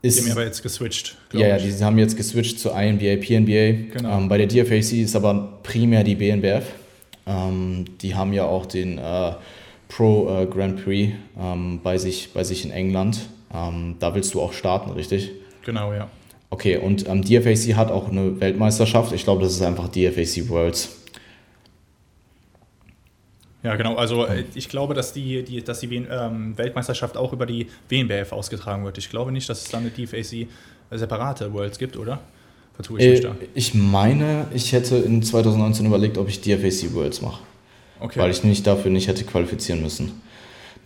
[0.02, 1.16] Ist, die haben aber jetzt geswitcht.
[1.32, 3.96] Ja, ja, die haben jetzt geswitcht zu INBA, PNBA.
[3.96, 4.18] Genau.
[4.18, 6.64] Ähm, bei der DFAC ist aber primär die BNBF.
[7.24, 9.32] Ähm, die haben ja auch den äh,
[9.88, 13.20] Pro äh, Grand Prix ähm, bei, sich, bei sich in England.
[13.54, 15.30] Ähm, da willst du auch starten, richtig?
[15.64, 16.08] Genau, ja.
[16.50, 19.12] Okay, und ähm, DFAC hat auch eine Weltmeisterschaft.
[19.12, 21.01] Ich glaube, das ist einfach DFAC Worlds.
[23.62, 23.94] Ja, genau.
[23.94, 28.32] Also äh, ich glaube, dass die, die, dass die ähm, Weltmeisterschaft auch über die WNBF
[28.32, 28.98] ausgetragen wird.
[28.98, 30.48] Ich glaube nicht, dass es da eine DFAC
[30.90, 32.20] separate Worlds gibt, oder?
[32.74, 33.36] Vertue ich äh, mich da?
[33.54, 37.42] Ich meine, ich hätte in 2019 überlegt, ob ich DFAC Worlds mache.
[38.00, 38.18] Okay.
[38.18, 40.20] Weil ich mich dafür nicht hätte qualifizieren müssen.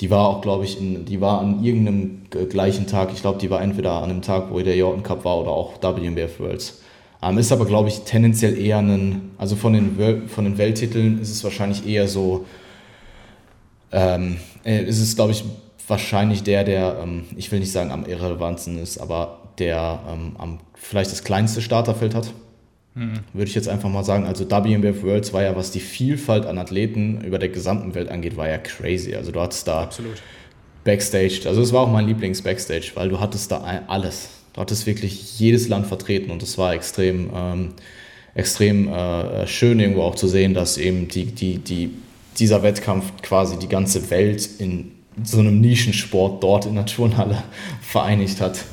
[0.03, 3.11] Die war auch, glaube ich, in, die war an irgendeinem gleichen Tag.
[3.14, 5.81] Ich glaube, die war entweder an einem Tag, wo der Jordan Cup war oder auch
[5.81, 6.83] WMBF Worlds.
[7.22, 11.31] Ähm, ist aber, glaube ich, tendenziell eher ein, also von den, von den Welttiteln ist
[11.31, 12.45] es wahrscheinlich eher so,
[13.93, 15.45] ähm, äh, ist es, glaube ich,
[15.89, 20.59] wahrscheinlich der, der, ähm, ich will nicht sagen am irrelevantesten ist, aber der ähm, am,
[20.74, 22.32] vielleicht das kleinste Starterfeld hat.
[22.95, 23.20] Mhm.
[23.32, 24.24] Würde ich jetzt einfach mal sagen.
[24.24, 28.37] Also WMBF Worlds war ja, was die Vielfalt an Athleten über der gesamten Welt angeht,
[28.37, 29.14] war ja crazy.
[29.14, 30.22] Also du hattest da Absolut.
[30.84, 34.28] Backstage, also es war auch mein Lieblings-Backstage, weil du hattest da alles.
[34.53, 37.74] Du hattest wirklich jedes Land vertreten und es war extrem, ähm,
[38.34, 41.91] extrem äh, schön irgendwo auch zu sehen, dass eben die, die, die,
[42.39, 47.43] dieser Wettkampf quasi die ganze Welt in so einem Nischensport dort in der Turnhalle
[47.80, 48.64] vereinigt hat.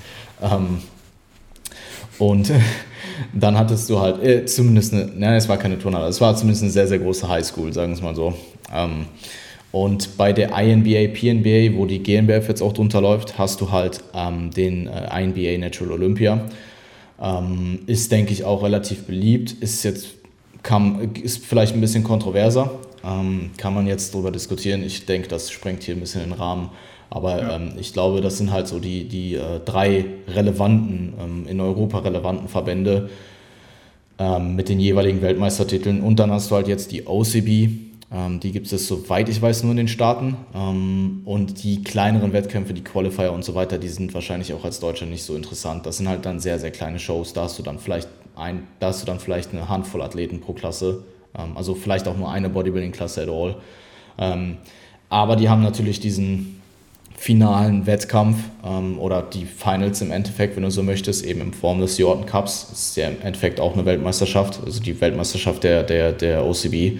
[0.41, 0.79] Ähm,
[2.19, 2.51] und
[3.33, 6.63] dann hattest du halt äh, zumindest eine, nein, es war keine Turnhalle, es war zumindest
[6.63, 8.33] eine sehr, sehr große Highschool, sagen wir es mal so.
[8.73, 9.05] Ähm,
[9.71, 14.03] und bei der INBA, PNBA, wo die GNBF jetzt auch drunter läuft, hast du halt
[14.13, 16.45] ähm, den äh, INBA Natural Olympia.
[17.19, 19.51] Ähm, ist, denke ich, auch relativ beliebt.
[19.51, 20.09] Ist jetzt
[20.61, 22.71] kam, ist vielleicht ein bisschen kontroverser.
[23.03, 24.83] Ähm, kann man jetzt darüber diskutieren.
[24.83, 26.69] Ich denke, das sprengt hier ein bisschen den Rahmen.
[27.09, 27.55] Aber ja.
[27.55, 31.99] ähm, ich glaube, das sind halt so die, die äh, drei relevanten, ähm, in Europa
[31.99, 33.09] relevanten Verbände
[34.17, 36.01] ähm, mit den jeweiligen Weltmeistertiteln.
[36.01, 37.69] Und dann hast du halt jetzt die OCB,
[38.11, 40.37] ähm, die gibt es, soweit ich weiß, nur in den Staaten.
[40.55, 44.79] Ähm, und die kleineren Wettkämpfe, die Qualifier und so weiter, die sind wahrscheinlich auch als
[44.79, 45.85] Deutscher nicht so interessant.
[45.85, 47.33] Das sind halt dann sehr, sehr kleine Shows.
[47.33, 50.53] Da hast du dann vielleicht, ein, da hast du dann vielleicht eine Handvoll Athleten pro
[50.53, 51.03] Klasse.
[51.37, 53.55] Ähm, also vielleicht auch nur eine Bodybuilding-Klasse at all.
[55.09, 56.61] aber die haben natürlich diesen
[57.23, 61.79] finalen Wettkampf ähm, oder die Finals im Endeffekt, wenn du so möchtest, eben in Form
[61.79, 62.67] des Jordan Cups.
[62.69, 66.99] Das ist ja im Endeffekt auch eine Weltmeisterschaft, also die Weltmeisterschaft der, der, der OCB.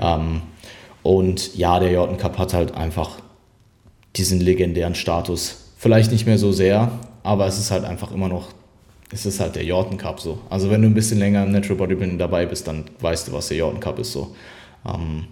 [0.00, 0.42] Ähm,
[1.02, 3.18] und ja, der Jordan Cup hat halt einfach
[4.14, 5.72] diesen legendären Status.
[5.76, 6.92] Vielleicht nicht mehr so sehr,
[7.24, 8.50] aber es ist halt einfach immer noch,
[9.10, 10.38] es ist halt der Jordan Cup so.
[10.50, 13.48] Also wenn du ein bisschen länger im Natural Bodybuilding dabei bist, dann weißt du, was
[13.48, 14.34] der Jordan Cup ist so.
[14.86, 15.28] Ähm,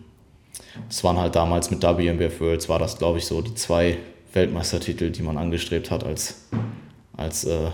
[0.88, 3.98] das waren halt damals mit WMBF Worlds, war das glaube ich so die zwei
[4.32, 6.46] Weltmeistertitel, die man angestrebt hat als,
[7.16, 7.70] als, äh,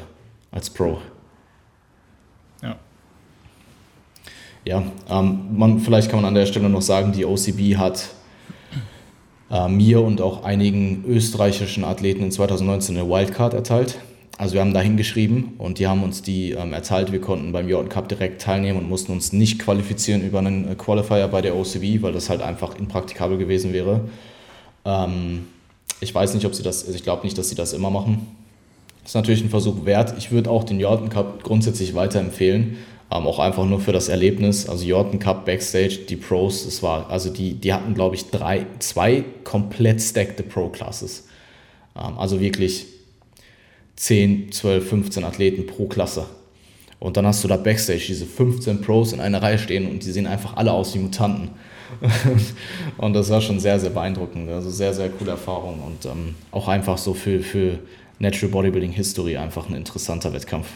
[0.50, 0.98] als Pro.
[2.62, 2.76] Ja.
[4.64, 8.10] Ja, ähm, man, vielleicht kann man an der Stelle noch sagen, die OCB hat
[9.50, 13.98] äh, mir und auch einigen österreichischen Athleten in 2019 eine Wildcard erteilt.
[14.38, 17.12] Also wir haben da hingeschrieben und die haben uns die ähm, erteilt.
[17.12, 20.74] Wir konnten beim Jordan Cup direkt teilnehmen und mussten uns nicht qualifizieren über einen äh,
[20.74, 24.08] Qualifier bei der OCB, weil das halt einfach impraktikabel gewesen wäre.
[24.84, 25.46] Ähm,
[26.00, 28.26] ich weiß nicht, ob sie das, also ich glaube nicht, dass sie das immer machen.
[29.04, 30.14] Ist natürlich ein Versuch wert.
[30.16, 32.78] Ich würde auch den Jordan Cup grundsätzlich weiterempfehlen.
[33.12, 34.68] Ähm, auch einfach nur für das Erlebnis.
[34.68, 38.66] Also Jordan Cup Backstage, die Pros, das war, also die, die hatten, glaube ich, drei,
[38.78, 41.28] zwei komplett stackte Pro-Classes.
[41.96, 42.86] Ähm, also wirklich
[43.96, 46.26] 10, 12, 15 Athleten pro Klasse.
[46.98, 50.12] Und dann hast du da Backstage diese 15 Pros in einer Reihe stehen und die
[50.12, 51.50] sehen einfach alle aus wie Mutanten.
[52.96, 54.48] und das war schon sehr, sehr beeindruckend.
[54.48, 57.78] Also sehr, sehr coole Erfahrung und ähm, auch einfach so für, für
[58.18, 60.68] Natural Bodybuilding History einfach ein interessanter Wettkampf.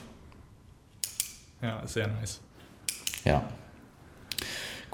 [1.62, 2.40] Ja, sehr nice.
[3.24, 3.48] Ja.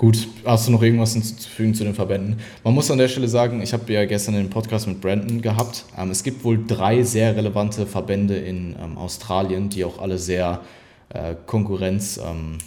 [0.02, 2.40] Gut, hast du noch irgendwas hinzuzufügen zu den Verbänden?
[2.64, 5.84] Man muss an der Stelle sagen, ich habe ja gestern den Podcast mit Brandon gehabt.
[5.96, 10.62] Ähm, es gibt wohl drei sehr relevante Verbände in ähm, Australien, die auch alle sehr
[11.10, 12.58] äh, Konkurrenz, ähm,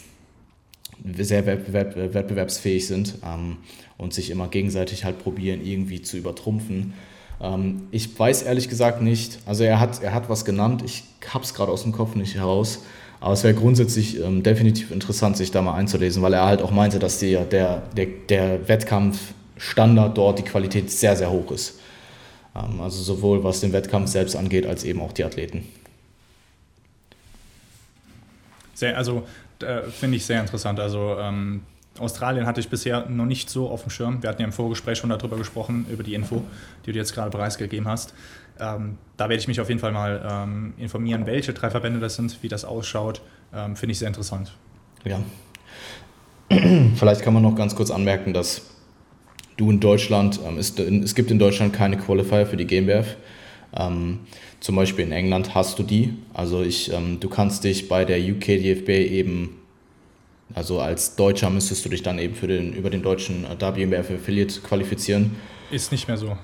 [1.14, 3.58] sehr wettbewerb, wettbewerbsfähig sind ähm,
[3.98, 6.94] und sich immer gegenseitig halt probieren, irgendwie zu übertrumpfen.
[7.42, 11.44] Ähm, ich weiß ehrlich gesagt nicht, also er hat, er hat was genannt, ich habe
[11.44, 12.78] es gerade aus dem Kopf nicht heraus,
[13.26, 16.70] aber es wäre grundsätzlich ähm, definitiv interessant, sich da mal einzulesen, weil er halt auch
[16.70, 21.80] meinte, dass die, der, der, der Wettkampfstandard dort, die Qualität sehr, sehr hoch ist.
[22.54, 25.66] Ähm, also sowohl was den Wettkampf selbst angeht, als eben auch die Athleten.
[28.74, 29.26] Sehr, also
[29.60, 30.78] äh, finde ich sehr interessant.
[30.78, 31.62] Also ähm,
[31.98, 34.22] Australien hatte ich bisher noch nicht so auf dem Schirm.
[34.22, 36.44] Wir hatten ja im Vorgespräch schon darüber gesprochen, über die Info,
[36.86, 38.14] die du jetzt gerade preisgegeben hast.
[38.60, 42.16] Ähm, da werde ich mich auf jeden Fall mal ähm, informieren, welche drei Verbände das
[42.16, 43.22] sind, wie das ausschaut.
[43.54, 44.52] Ähm, finde ich sehr interessant.
[45.04, 45.20] Ja.
[46.94, 48.62] Vielleicht kann man noch ganz kurz anmerken, dass
[49.56, 53.16] du in Deutschland, ähm, ist, es gibt in Deutschland keine Qualifier für die GmbF.
[53.74, 54.20] Ähm,
[54.60, 56.14] zum Beispiel in England hast du die.
[56.32, 59.58] Also ich, ähm, du kannst dich bei der UK DFB eben,
[60.54, 64.10] also als Deutscher müsstest du dich dann eben für den, über den deutschen äh, WMBF
[64.10, 65.36] Affiliate qualifizieren.
[65.70, 66.36] Ist nicht mehr so.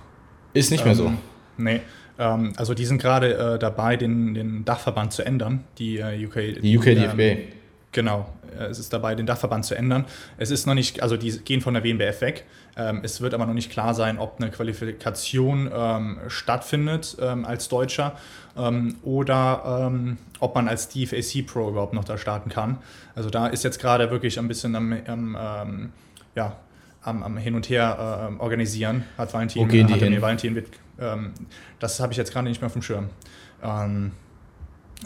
[0.52, 1.06] Ist nicht mehr so.
[1.06, 1.18] Ähm,
[1.56, 1.80] nee.
[2.18, 6.60] Ähm, also die sind gerade äh, dabei, den, den Dachverband zu ändern, die äh, UK.
[6.62, 7.54] Die UK DFB.
[7.92, 8.28] genau.
[8.58, 10.04] äh, es ist dabei, den Dachverband zu ändern.
[10.38, 12.44] Es ist noch nicht, also die gehen von der WNBF weg.
[12.76, 17.68] Ähm, es wird aber noch nicht klar sein, ob eine Qualifikation ähm, stattfindet ähm, als
[17.68, 18.16] Deutscher
[18.56, 22.78] ähm, oder ähm, ob man als DFAC Pro überhaupt noch da starten kann.
[23.14, 25.92] Also da ist jetzt gerade wirklich ein bisschen am, am ähm,
[26.34, 26.56] ja,
[27.02, 30.22] am, am, Hin und Her äh, organisieren, hat Valentin, Wo gehen die hat hin?
[30.22, 30.62] Valentin
[30.98, 31.32] mit,
[31.78, 33.10] das habe ich jetzt gerade nicht mehr auf dem Schirm.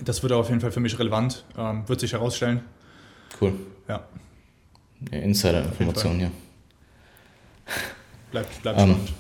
[0.04, 1.44] das wird auf jeden Fall für mich relevant,
[1.86, 2.60] wird sich herausstellen.
[3.40, 3.52] Cool.
[3.88, 4.04] Ja.
[5.12, 6.30] ja Insider-Information hier.
[8.30, 9.12] Bleibt, bleibt ähm, spannend.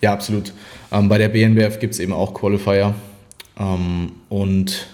[0.00, 0.52] Ja, absolut.
[0.92, 2.94] Ähm, bei der BNBF gibt es eben auch Qualifier.
[3.58, 4.86] Ähm, und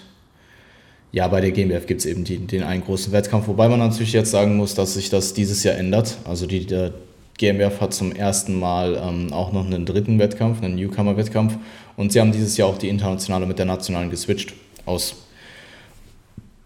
[1.11, 4.13] ja, bei der GmbF gibt es eben die, den einen großen Wettkampf, wobei man natürlich
[4.13, 6.17] jetzt sagen muss, dass sich das dieses Jahr ändert.
[6.23, 6.93] Also die, der
[7.41, 11.57] GmbF hat zum ersten Mal ähm, auch noch einen dritten Wettkampf, einen Newcomer-Wettkampf.
[11.97, 14.53] Und sie haben dieses Jahr auch die internationale mit der nationalen geswitcht
[14.85, 15.15] aus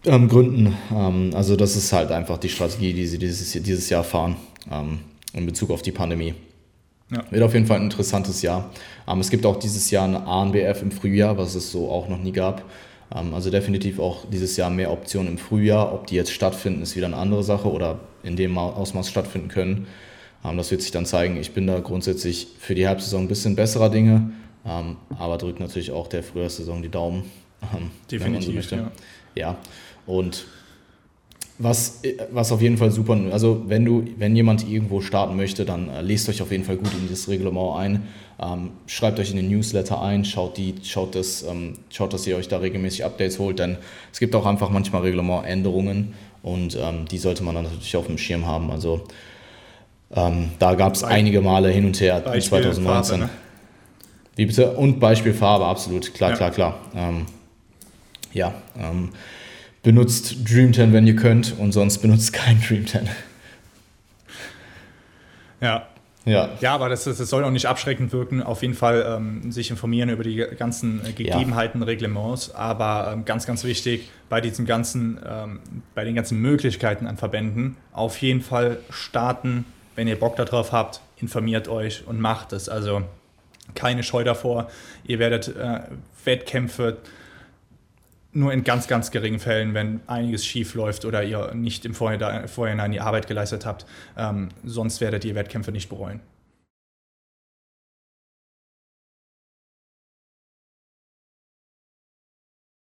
[0.04, 0.76] ähm, Gründen.
[0.94, 4.36] Ähm, also das ist halt einfach die Strategie, die sie dieses, dieses Jahr fahren
[4.70, 5.00] ähm,
[5.32, 6.34] in Bezug auf die Pandemie.
[7.10, 7.24] Ja.
[7.30, 8.70] Wird auf jeden Fall ein interessantes Jahr.
[9.08, 12.18] Ähm, es gibt auch dieses Jahr eine ANBF im Frühjahr, was es so auch noch
[12.18, 12.64] nie gab.
[13.14, 15.94] Ähm, also definitiv auch dieses Jahr mehr Optionen im Frühjahr.
[15.94, 19.86] Ob die jetzt stattfinden, ist wieder eine andere Sache oder in dem Ausmaß stattfinden können.
[20.46, 21.36] Ähm, das wird sich dann zeigen.
[21.36, 24.30] Ich bin da grundsätzlich für die Herbstsaison ein bisschen besserer Dinge,
[24.64, 27.24] ähm, aber drückt natürlich auch der Frühjahrssaison die Daumen.
[28.10, 28.68] Definitiv.
[28.68, 28.90] So ja.
[29.34, 29.58] ja,
[30.06, 30.46] und
[31.58, 35.88] was, was auf jeden Fall super, also wenn du, wenn jemand irgendwo starten möchte, dann
[35.88, 38.02] äh, lest euch auf jeden Fall gut in das Reglement ein,
[38.38, 42.36] ähm, schreibt euch in den Newsletter ein, schaut die, schaut das, ähm, schaut, dass ihr
[42.36, 43.78] euch da regelmäßig Updates holt, denn
[44.12, 48.18] es gibt auch einfach manchmal Reglementänderungen und ähm, die sollte man dann natürlich auf dem
[48.18, 48.70] Schirm haben.
[48.70, 49.04] Also
[50.14, 53.18] ähm, da gab es einige Male hin und her Beispiel 2019.
[53.18, 53.38] Farbe, ne?
[54.36, 54.72] Wie bitte?
[54.72, 56.36] Und Beispiel Farbe, absolut, klar, ja.
[56.36, 56.78] klar, klar.
[56.94, 57.26] Ähm,
[58.32, 59.10] ja, ähm,
[59.82, 63.08] benutzt Dream 10, wenn ihr könnt und sonst benutzt kein Dream 10.
[65.60, 65.86] Ja.
[66.26, 66.50] Ja.
[66.60, 68.42] ja, aber das, das soll auch nicht abschreckend wirken.
[68.42, 71.86] Auf jeden Fall ähm, sich informieren über die ganzen äh, Gegebenheiten, ja.
[71.86, 72.52] Reglements.
[72.52, 75.60] Aber ähm, ganz, ganz wichtig, bei diesen ganzen, ähm,
[75.94, 79.64] bei den ganzen Möglichkeiten an Verbänden, auf jeden Fall starten,
[79.96, 82.68] wenn ihr Bock darauf habt, informiert euch und macht es.
[82.68, 83.02] Also
[83.74, 84.70] keine Scheu davor.
[85.04, 85.80] Ihr werdet äh,
[86.24, 86.98] Wettkämpfe
[88.32, 92.92] nur in ganz, ganz geringen Fällen, wenn einiges schief läuft oder ihr nicht im Vorhinein
[92.92, 93.86] die Arbeit geleistet habt.
[94.16, 96.20] Ähm, sonst werdet ihr Wettkämpfe nicht bereuen.